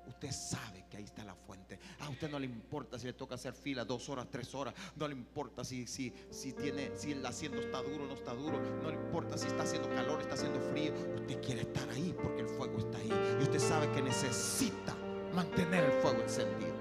[0.07, 1.79] Usted sabe que ahí está la fuente.
[1.99, 4.73] A usted no le importa si le toca hacer fila dos horas, tres horas.
[4.95, 8.33] No le importa si, si, si, tiene, si el asiento está duro o no está
[8.33, 8.59] duro.
[8.81, 10.93] No le importa si está haciendo calor, está haciendo frío.
[11.15, 13.11] Usted quiere estar ahí porque el fuego está ahí.
[13.39, 14.95] Y usted sabe que necesita
[15.33, 16.73] mantener el fuego encendido.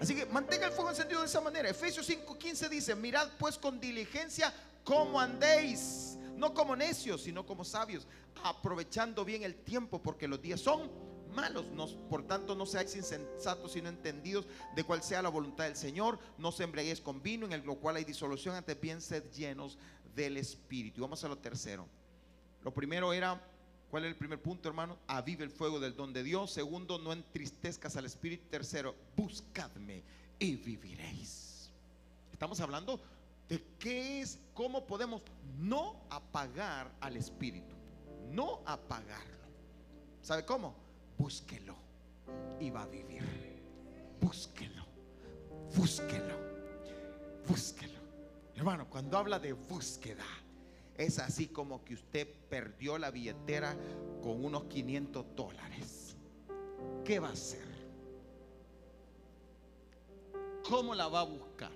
[0.00, 1.68] Así que mantenga el fuego encendido de esa manera.
[1.68, 4.52] Efesios 5:15 dice, mirad pues con diligencia
[4.84, 6.18] cómo andéis.
[6.36, 8.06] No como necios, sino como sabios.
[8.42, 11.64] Aprovechando bien el tiempo porque los días son malos.
[12.08, 16.18] por tanto, no seáis insensatos, sino entendidos de cuál sea la voluntad del Señor.
[16.38, 19.78] No se embriaguéis con vino, en el cual hay disolución, antes bien sed llenos
[20.14, 21.02] del Espíritu.
[21.02, 21.86] Vamos a lo tercero.
[22.62, 23.40] Lo primero era,
[23.90, 24.98] ¿cuál es el primer punto, hermano?
[25.06, 26.50] Avive el fuego del don de Dios.
[26.50, 28.48] Segundo, no entristezcas al Espíritu.
[28.50, 30.02] Tercero, buscadme
[30.38, 31.70] y viviréis.
[32.32, 33.00] Estamos hablando
[33.48, 35.22] de qué es, cómo podemos
[35.58, 37.74] no apagar al Espíritu.
[38.30, 39.40] No apagarlo.
[40.22, 40.74] ¿Sabe cómo?
[41.20, 41.74] Búsquelo
[42.58, 43.22] y va a vivir.
[44.22, 44.86] Búsquelo,
[45.76, 46.34] búsquelo,
[47.46, 48.00] búsquelo.
[48.56, 50.24] Hermano, cuando habla de búsqueda,
[50.96, 53.76] es así como que usted perdió la billetera
[54.22, 56.16] con unos 500 dólares.
[57.04, 57.68] ¿Qué va a hacer?
[60.66, 61.72] ¿Cómo la va a buscar?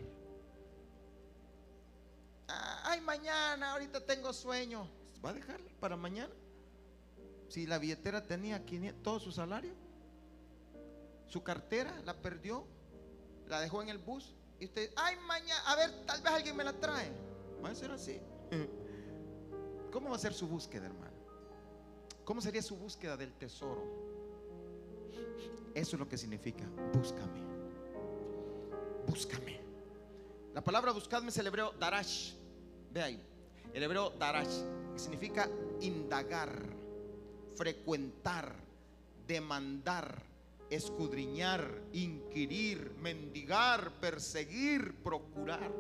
[2.49, 4.89] Ah, ay, mañana, ahorita tengo sueño.
[5.23, 6.33] ¿Va a dejarla para mañana?
[7.49, 8.63] Si la billetera tenía
[9.03, 9.73] todo su salario,
[11.29, 12.65] su cartera la perdió,
[13.49, 16.65] la dejó en el bus y usted, ay, mañana, a ver, tal vez alguien me
[16.65, 17.11] la trae.
[17.63, 18.21] Va a ser así.
[19.93, 21.15] ¿Cómo va a ser su búsqueda, hermano?
[22.25, 23.83] ¿Cómo sería su búsqueda del tesoro?
[25.75, 27.43] Eso es lo que significa, búscame.
[29.07, 29.61] Búscame.
[30.55, 32.33] La palabra buscadme es el hebreo darash.
[32.93, 33.21] Ve ahí.
[33.73, 34.63] El hebreo darash
[34.95, 36.51] significa indagar,
[37.57, 38.55] frecuentar,
[39.27, 40.23] demandar,
[40.71, 45.71] escudriñar, inquirir, mendigar, perseguir, procurar.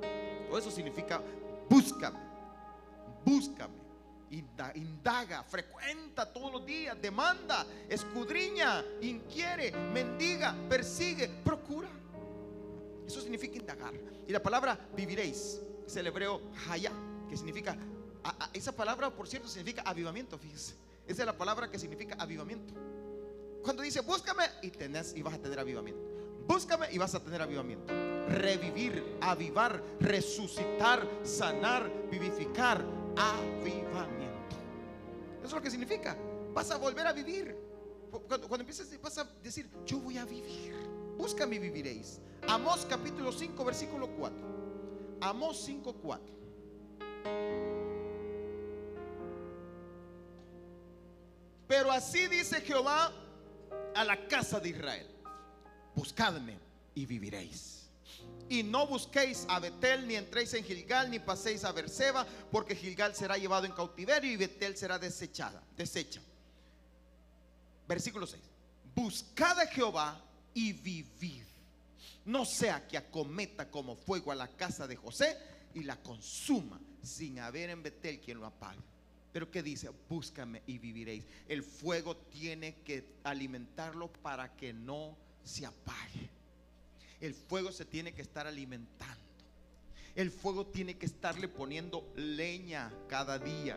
[0.48, 1.22] Todo eso significa
[1.68, 2.18] búscame,
[3.24, 3.74] búscame,
[4.74, 11.88] indaga, frecuenta todos los días, demanda, escudriña, inquiere, mendiga, persigue, procura.
[13.06, 13.94] Eso significa indagar.
[14.26, 16.92] Y la palabra viviréis es el hebreo haya,
[17.28, 17.76] que significa,
[18.52, 20.83] esa palabra por cierto significa avivamiento, fíjese.
[21.06, 22.72] Esa es la palabra que significa avivamiento.
[23.62, 26.02] Cuando dice búscame y tenés y vas a tener avivamiento.
[26.46, 27.92] Búscame y vas a tener avivamiento.
[28.28, 32.84] Revivir, avivar, resucitar, sanar, vivificar,
[33.16, 34.56] avivamiento.
[35.38, 36.16] Eso es lo que significa.
[36.52, 37.56] Vas a volver a vivir.
[38.10, 40.74] Cuando, cuando empieces vas a decir, yo voy a vivir.
[41.16, 42.20] Búscame y viviréis.
[42.48, 44.38] Amós capítulo 5, versículo 4.
[45.20, 46.43] Amós 5, 4.
[51.66, 53.12] Pero así dice Jehová
[53.94, 55.06] a la casa de Israel.
[55.94, 56.58] Buscadme
[56.94, 57.88] y viviréis.
[58.48, 63.14] Y no busquéis a Betel, ni entréis en Gilgal, ni paséis a Berseba, porque Gilgal
[63.14, 66.20] será llevado en cautiverio y Betel será desechada, desecha.
[67.88, 68.42] Versículo 6.
[68.94, 70.20] Buscad a Jehová
[70.52, 71.44] y vivid.
[72.26, 75.38] No sea que acometa como fuego a la casa de José
[75.74, 78.80] y la consuma sin haber en Betel quien lo apague.
[79.34, 79.90] Pero ¿qué dice?
[80.08, 81.24] Búscame y viviréis.
[81.48, 86.30] El fuego tiene que alimentarlo para que no se apague.
[87.20, 89.24] El fuego se tiene que estar alimentando.
[90.14, 93.76] El fuego tiene que estarle poniendo leña cada día,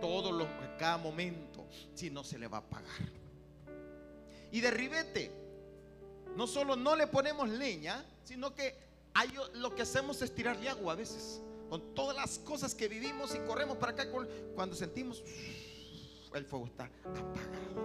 [0.00, 0.48] todo lo,
[0.80, 1.64] cada momento,
[1.94, 3.08] si no se le va a apagar.
[4.50, 5.30] Y derribete,
[6.36, 8.76] no solo no le ponemos leña, sino que
[9.54, 11.40] lo que hacemos es tirarle agua a veces.
[11.72, 14.06] Con todas las cosas que vivimos y corremos para acá,
[14.54, 15.24] cuando sentimos
[16.34, 17.80] el fuego está apagado.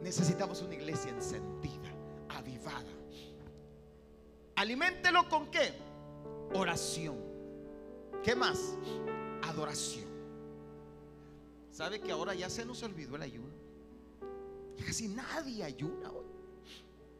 [0.00, 1.92] Necesitamos una iglesia encendida,
[2.30, 2.88] avivada.
[4.54, 5.74] Aliméntelo con qué?
[6.54, 7.18] Oración.
[8.24, 8.78] ¿Qué más?
[9.42, 10.08] Adoración.
[11.70, 13.52] ¿Sabe que ahora ya se nos olvidó el ayuno?
[14.86, 16.24] Casi nadie ayuna hoy.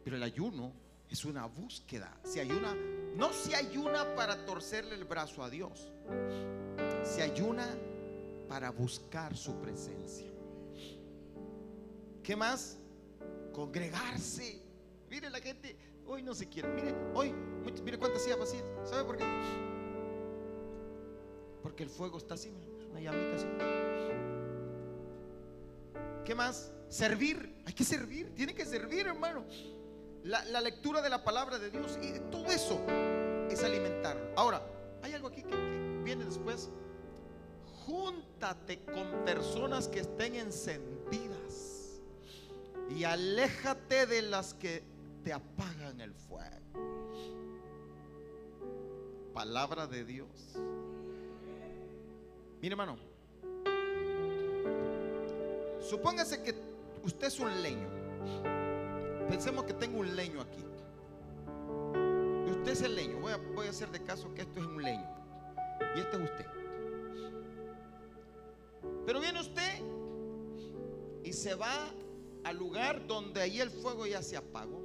[0.05, 0.73] Pero el ayuno
[1.11, 2.19] es una búsqueda.
[2.25, 2.75] Se ayuna,
[3.15, 5.93] no se ayuna para torcerle el brazo a Dios.
[7.05, 7.67] Se ayuna
[8.49, 10.27] para buscar su presencia.
[12.23, 12.79] ¿Qué más?
[13.53, 14.61] Congregarse.
[15.09, 16.69] Mire la gente, hoy no se quiere.
[16.69, 17.33] Mire, hoy,
[17.85, 18.65] mire cuántas sillas vacías.
[18.85, 19.25] ¿Sabe por qué?
[21.63, 22.53] Porque el fuego está así,
[22.91, 23.47] una llamita así.
[26.25, 26.73] ¿Qué más?
[26.89, 27.63] Servir.
[27.65, 28.35] Hay que servir.
[28.35, 29.45] Tiene que servir, hermano
[30.27, 32.81] la, lectura de la palabra de Dios y todo eso
[33.49, 34.33] es alimentarlo.
[34.37, 34.63] Ahora,
[35.03, 36.69] hay algo aquí que, que viene después.
[37.87, 42.01] Júntate con personas que estén encendidas
[42.91, 44.83] y aléjate de las que
[45.23, 46.57] te apagan el fuego.
[49.33, 50.29] Palabra de Dios.
[52.61, 52.97] Mire, hermano.
[55.81, 56.55] Supóngase que
[57.05, 58.66] usted es un leño.
[59.29, 60.65] Pensemos que tengo un leño aquí.
[62.47, 63.19] Y usted es el leño.
[63.21, 65.07] Voy a, voy a hacer de caso que esto es un leño.
[65.97, 66.47] Y este es usted.
[69.05, 69.83] Pero viene usted
[71.23, 71.91] y se va
[72.45, 74.81] al lugar donde ahí el fuego ya se apagó.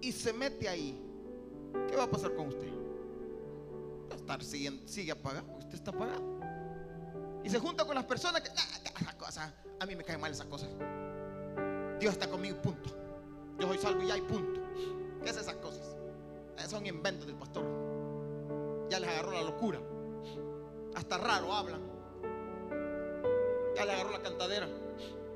[0.00, 1.00] Y se mete ahí.
[1.88, 2.72] ¿Qué va a pasar con usted?
[4.10, 5.46] Va a estar siguiendo, sigue apagado.
[5.58, 6.40] Usted está apagado.
[7.44, 8.50] Y se junta con las personas que.
[9.78, 10.70] a mí me caen mal esas cosas.
[12.02, 12.90] Dios está conmigo, punto.
[13.60, 14.60] Yo soy salvo y ya, y punto.
[15.22, 15.86] ¿Qué es esas cosas?
[16.68, 17.64] son inventos del pastor.
[18.90, 19.78] Ya les agarró la locura.
[20.96, 21.80] Hasta raro hablan.
[23.76, 24.68] ya le agarró la cantadera.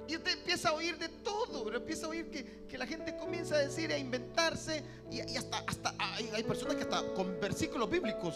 [0.08, 3.54] Y usted empieza a oír de todo, pero empieza a oír que, la gente comienza
[3.54, 8.34] a decir, a inventarse, y, hasta, hasta hay, hay personas que hasta con versículos bíblicos,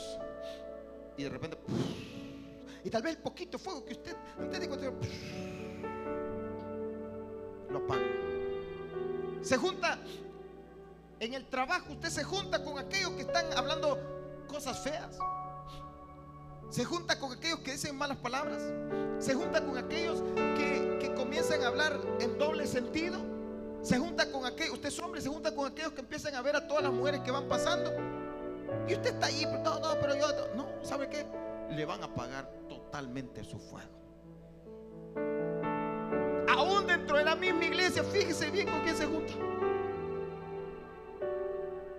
[1.17, 1.59] y de repente,
[2.85, 4.93] y tal vez el poquito fuego que usted, usted dice,
[7.71, 8.03] lo apaga.
[9.43, 9.99] Se junta
[11.19, 13.99] en el trabajo, usted se junta con aquellos que están hablando
[14.49, 15.19] cosas feas.
[16.71, 18.63] Se junta con aquellos que dicen malas palabras.
[19.19, 20.23] Se junta con aquellos
[20.57, 23.19] que, que comienzan a hablar en doble sentido.
[23.83, 26.55] Se junta con aquellos, usted es hombre, se junta con aquellos que empiezan a ver
[26.55, 27.91] a todas las mujeres que van pasando.
[28.87, 31.27] Y usted está ahí, no, no, pero yo, no, ¿sabe qué?
[31.71, 34.00] Le van a apagar totalmente su fuego.
[37.91, 39.33] Iglesia, fíjese bien con quién se junta.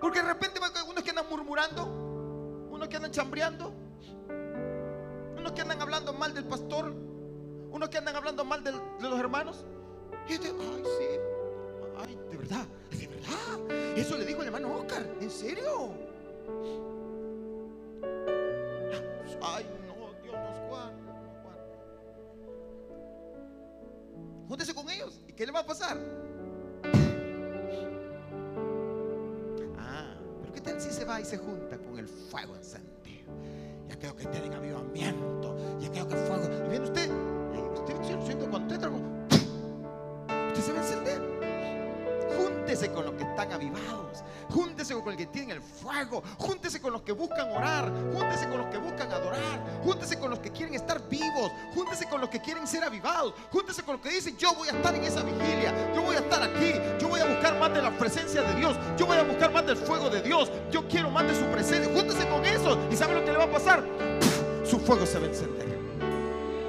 [0.00, 1.84] Porque de repente unos que andan murmurando,
[2.70, 3.72] unos que andan chambreando,
[5.36, 6.92] unos que andan hablando mal del pastor,
[7.70, 9.64] unos que andan hablando mal de los hermanos.
[10.28, 11.04] Y este, ay, sí,
[11.98, 13.96] ay, de verdad, de verdad.
[13.96, 15.90] Eso le dijo el hermano Oscar, ¿en serio?
[19.44, 19.91] Ay, no,
[24.52, 25.18] Júntese con ellos.
[25.26, 25.96] ¿Y qué le va a pasar?
[29.78, 33.32] Ah, pero ¿qué tal si se va y se junta con el fuego encendido?
[33.88, 35.56] Ya creo que tienen avivamiento.
[35.80, 36.44] Ya creo que fuego.
[36.66, 37.10] Y viene usted,
[37.72, 38.90] usted siendo contento.
[40.48, 41.31] Usted se va a encender.
[42.72, 44.24] Júntese con los que están avivados.
[44.48, 46.22] Júntese con los que tienen el fuego.
[46.38, 47.92] Júntese con los que buscan orar.
[48.14, 49.80] Júntese con los que buscan adorar.
[49.84, 51.52] Júntese con los que quieren estar vivos.
[51.74, 53.34] Júntese con los que quieren ser avivados.
[53.50, 55.92] Júntese con los que dicen, yo voy a estar en esa vigilia.
[55.94, 56.72] Yo voy a estar aquí.
[56.98, 58.74] Yo voy a buscar más de la presencia de Dios.
[58.96, 60.50] Yo voy a buscar más del fuego de Dios.
[60.70, 61.92] Yo quiero más de su presencia.
[61.94, 62.78] Júntese con eso.
[62.90, 63.84] ¿Y sabe lo que le va a pasar?
[64.64, 65.78] Su fuego se va a encender.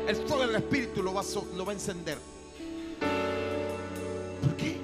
[0.05, 2.17] El fuego del Espíritu lo va a encender.
[4.41, 4.82] ¿Por qué?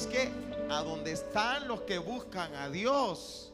[0.00, 0.30] Busque
[0.70, 3.52] a donde están los que buscan a Dios.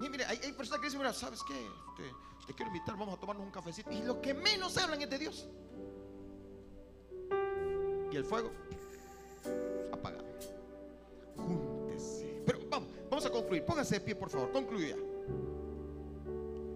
[0.00, 1.54] Y mire, hay, personas que dicen, mira, ¿sabes qué?
[1.56, 2.14] Este,
[2.46, 3.90] te quiero invitar, vamos a tomarnos un cafecito.
[3.90, 5.48] Y lo que menos hablan es de Dios.
[8.12, 8.52] Y el fuego
[9.92, 10.24] apagado.
[11.36, 12.40] Júntese.
[12.46, 13.64] Pero vamos, vamos a concluir.
[13.64, 14.52] Póngase de pie, por favor.
[14.52, 14.96] Concluya.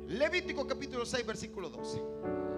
[0.08, 2.57] Levítico capítulo 6, versículo 12.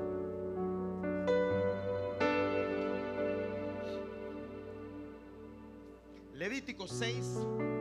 [6.60, 7.26] Levítico 6,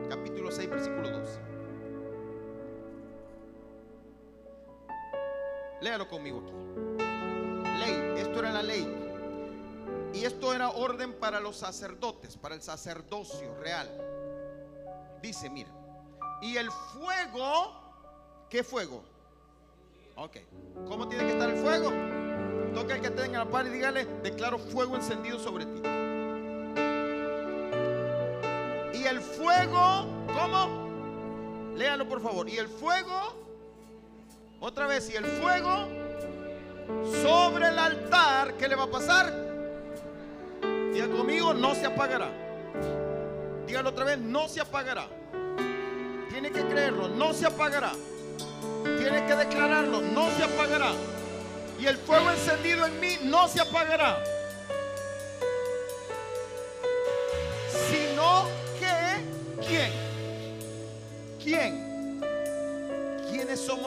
[0.08, 1.40] capítulo 6, versículo 12.
[5.82, 6.50] Léalo conmigo aquí.
[7.78, 8.88] Ley, esto era la ley.
[10.14, 13.86] Y esto era orden para los sacerdotes, para el sacerdocio real.
[15.20, 15.68] Dice, mira,
[16.40, 17.74] y el fuego,
[18.48, 19.02] ¿qué fuego?
[20.16, 20.38] Ok,
[20.88, 21.92] ¿cómo tiene que estar el fuego?
[22.72, 25.82] Toca el que tenga la par y dígale, declaro fuego encendido sobre ti.
[29.40, 31.74] Fuego, ¿cómo?
[31.76, 32.48] Léalo por favor.
[32.48, 33.34] Y el fuego,
[34.60, 35.88] otra vez, y el fuego
[37.22, 39.32] sobre el altar, ¿qué le va a pasar?
[40.92, 42.28] Diga conmigo, no se apagará.
[43.66, 45.06] Dígalo otra vez, no se apagará.
[46.28, 47.92] Tiene que creerlo, no se apagará.
[48.98, 50.92] Tiene que declararlo, no se apagará.
[51.78, 54.22] Y el fuego encendido en mí no se apagará.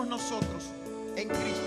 [0.07, 0.63] Nosotros
[1.15, 1.61] en Cristo?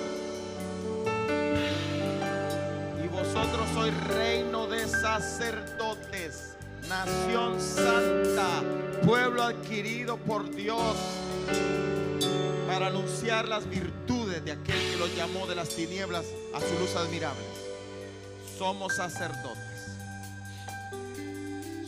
[3.04, 6.56] Y vosotros sois reino de sacerdotes,
[6.88, 8.62] nación santa,
[9.04, 10.96] pueblo adquirido por Dios
[12.66, 16.94] para anunciar las virtudes de aquel que los llamó de las tinieblas a su luz
[16.96, 17.44] admirable.
[18.58, 19.96] Somos sacerdotes.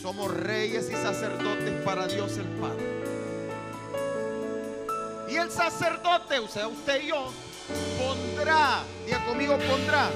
[0.00, 3.07] Somos reyes y sacerdotes para Dios el Padre.
[5.38, 7.32] El sacerdote, o sea, usted y yo,
[7.98, 10.10] pondrá, diga conmigo, pondrá,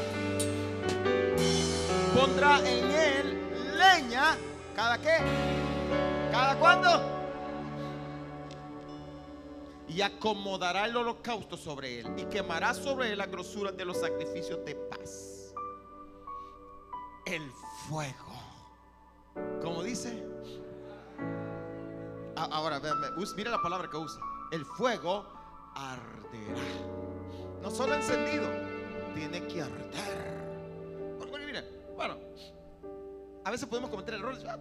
[2.14, 4.36] pondrá en él leña,
[4.74, 5.18] ¿cada qué?
[6.30, 7.22] ¿Cada cuándo?
[9.94, 14.64] y acomodará el holocausto sobre él y quemará sobre él la grosura de los sacrificios
[14.64, 15.54] de paz.
[17.26, 17.50] El
[17.88, 18.32] fuego.
[19.60, 20.24] Como dice?
[22.36, 22.80] Ahora,
[23.36, 24.20] mira la palabra que usa.
[24.52, 25.26] El fuego
[25.74, 26.62] arderá.
[27.62, 28.46] No solo encendido,
[29.14, 31.16] tiene que arder.
[31.18, 31.64] Porque, mira,
[31.96, 32.18] bueno,
[33.44, 34.44] a veces podemos cometer errores.
[34.46, 34.58] Ah,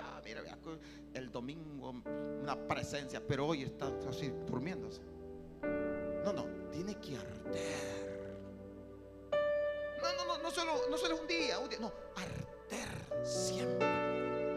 [0.00, 0.58] ah, vea,
[1.14, 1.94] el domingo
[2.42, 5.00] una presencia, pero hoy está así durmiéndose.
[6.24, 6.44] No, no.
[6.70, 8.36] tiene que arder.
[10.02, 12.52] No, no, no, no solo, no solo un día, un día, no, arder
[13.24, 13.88] siempre.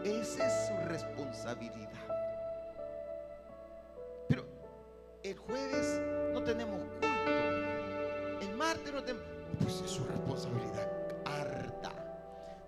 [0.03, 2.14] Esa es su responsabilidad.
[5.31, 6.01] El jueves
[6.33, 7.07] no tenemos culto.
[8.41, 9.27] El martes no tenemos.
[9.59, 10.91] Pues es su responsabilidad.
[11.25, 11.91] Arda.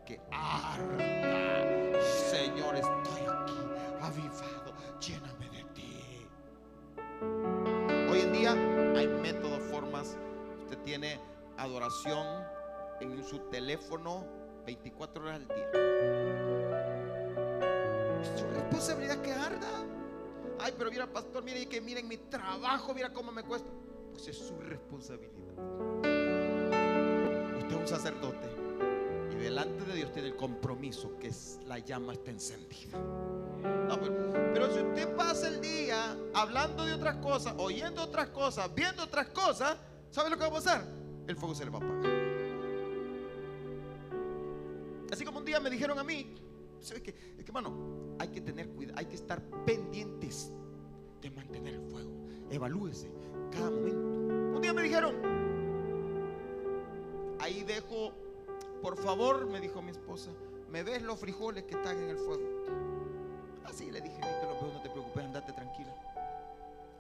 [0.06, 2.02] Que arda.
[2.02, 3.54] Señor, estoy aquí.
[4.02, 4.74] Avivado.
[5.00, 6.28] Lléname de ti.
[8.10, 8.54] Hoy en día
[8.96, 10.18] hay métodos, formas.
[10.64, 11.20] Usted tiene
[11.58, 12.26] adoración
[13.02, 14.26] en su teléfono
[14.66, 15.72] 24 horas al día.
[18.20, 19.97] Es su responsabilidad que arda.
[20.60, 23.70] Ay, pero mira, pastor, mire que miren mi trabajo, mira cómo me cuesta.
[24.12, 25.34] Pues es su responsabilidad.
[27.58, 28.50] Usted es un sacerdote
[29.32, 32.98] y delante de Dios tiene el compromiso que es, la llama está encendida.
[33.62, 39.04] Pero, pero si usted pasa el día hablando de otras cosas, oyendo otras cosas, viendo
[39.04, 39.78] otras cosas,
[40.10, 40.86] ¿sabe lo que va a pasar?
[41.28, 42.28] El fuego se le va a apagar.
[45.12, 46.36] Así como un día me dijeron a mí,
[46.82, 47.12] ¿sabes qué?
[47.38, 47.72] Es que, hermano,
[48.20, 50.52] hay que tener cuidado, hay que estar pendientes
[51.22, 52.12] de mantener el fuego.
[52.50, 53.12] Evalúese
[53.52, 54.56] cada momento.
[54.56, 55.16] Un día me dijeron,
[57.40, 58.12] ahí dejo,
[58.82, 60.32] por favor, me dijo mi esposa,
[60.70, 62.44] ¿me ves los frijoles que están en el fuego?
[63.66, 65.94] Así le dije, te los veo, no te preocupes, andate tranquila.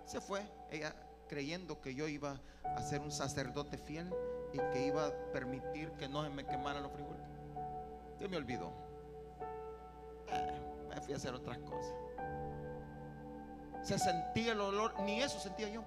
[0.05, 0.41] Se fue,
[0.71, 0.95] ella
[1.27, 4.13] creyendo que yo iba a ser un sacerdote fiel
[4.53, 7.21] y que iba a permitir que no se me quemaran los frijoles.
[8.17, 8.71] Se me olvidó.
[10.29, 11.93] Eh, fui a hacer otras cosas.
[13.83, 15.83] Se sentía el olor, ni eso sentía yo.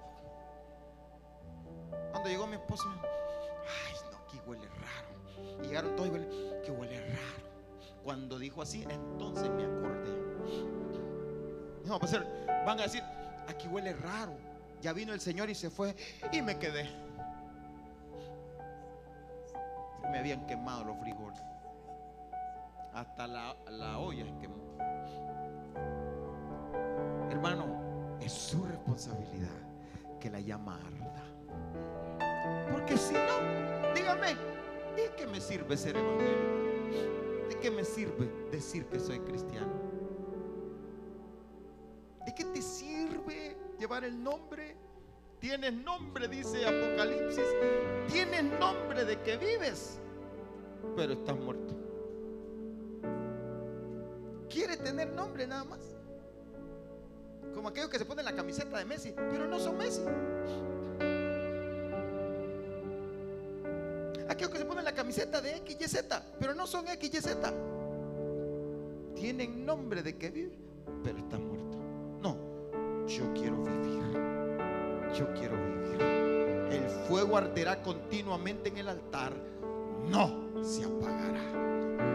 [2.11, 5.61] Cuando llegó mi esposa, ay, no, aquí huele raro.
[5.63, 7.51] Y llegaron todos y huele, que huele raro.
[8.03, 10.11] Cuando dijo así, entonces me acordé.
[11.85, 12.13] No, pues,
[12.65, 13.03] van a decir,
[13.47, 14.35] aquí huele raro.
[14.81, 15.95] Ya vino el Señor y se fue
[16.31, 16.89] y me quedé.
[20.09, 21.39] Me habían quemado los frijoles.
[22.93, 24.70] Hasta la, la olla quemó.
[27.43, 29.49] Hermano, es su responsabilidad
[30.19, 32.69] que la llama arda.
[32.71, 34.35] Porque si no, dígame,
[34.95, 37.49] ¿de qué me sirve ser evangélico?
[37.49, 39.73] ¿De qué me sirve decir que soy cristiano?
[42.27, 44.77] ¿De qué te sirve llevar el nombre?
[45.39, 47.55] Tienes nombre, dice Apocalipsis.
[48.11, 49.99] Tienes nombre de que vives,
[50.95, 51.73] pero estás muerto.
[54.47, 55.95] Quiere tener nombre nada más.
[57.53, 60.01] Como aquellos que se ponen la camiseta de Messi, pero no son Messi.
[64.29, 66.05] Aquellos que se ponen la camiseta de XYZ,
[66.39, 67.37] pero no son XYZ.
[69.15, 70.59] Tienen nombre de que viven,
[71.03, 71.79] pero están muertos.
[72.21, 72.37] No,
[73.07, 74.01] yo quiero vivir.
[75.17, 76.01] Yo quiero vivir.
[76.71, 79.33] El fuego arderá continuamente en el altar.
[80.09, 81.70] No se apagará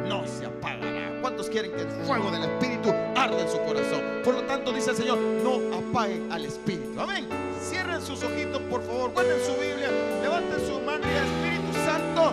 [0.09, 1.21] no se apagará.
[1.21, 4.03] ¿Cuántos quieren que el fuego del Espíritu arde en su corazón?
[4.25, 7.01] Por lo tanto, dice el Señor, no apaguen al Espíritu.
[7.01, 7.27] Amén.
[7.61, 9.11] Cierren sus ojitos, por favor.
[9.13, 9.91] Guarden su Biblia.
[10.23, 12.33] Levanten su mano y Espíritu Santo.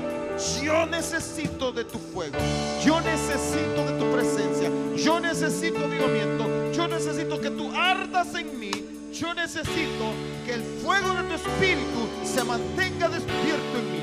[0.64, 2.38] Yo necesito de tu fuego.
[2.84, 4.70] Yo necesito de tu presencia.
[4.96, 6.72] Yo necesito avivamiento.
[6.72, 8.72] Yo necesito que tú ardas en mí.
[9.12, 10.12] Yo necesito
[10.46, 14.03] que el fuego de tu espíritu se mantenga despierto en mí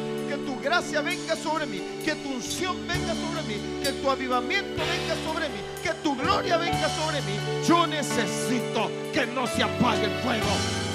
[0.71, 5.49] gracia venga sobre mí, que tu unción venga sobre mí, que tu avivamiento venga sobre
[5.49, 7.37] mí, que tu gloria venga sobre mí.
[7.67, 10.47] Yo necesito que no se apague el fuego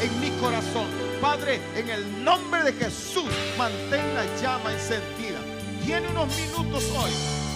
[0.02, 0.88] en mi corazón.
[1.20, 5.40] Padre, en el nombre de Jesús, mantén la llama encendida.
[5.84, 7.12] Tiene unos minutos hoy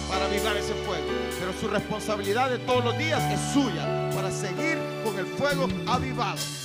[0.09, 1.07] para avivar ese fuego,
[1.39, 6.58] pero su responsabilidad de todos los días es suya para seguir con el fuego avivado.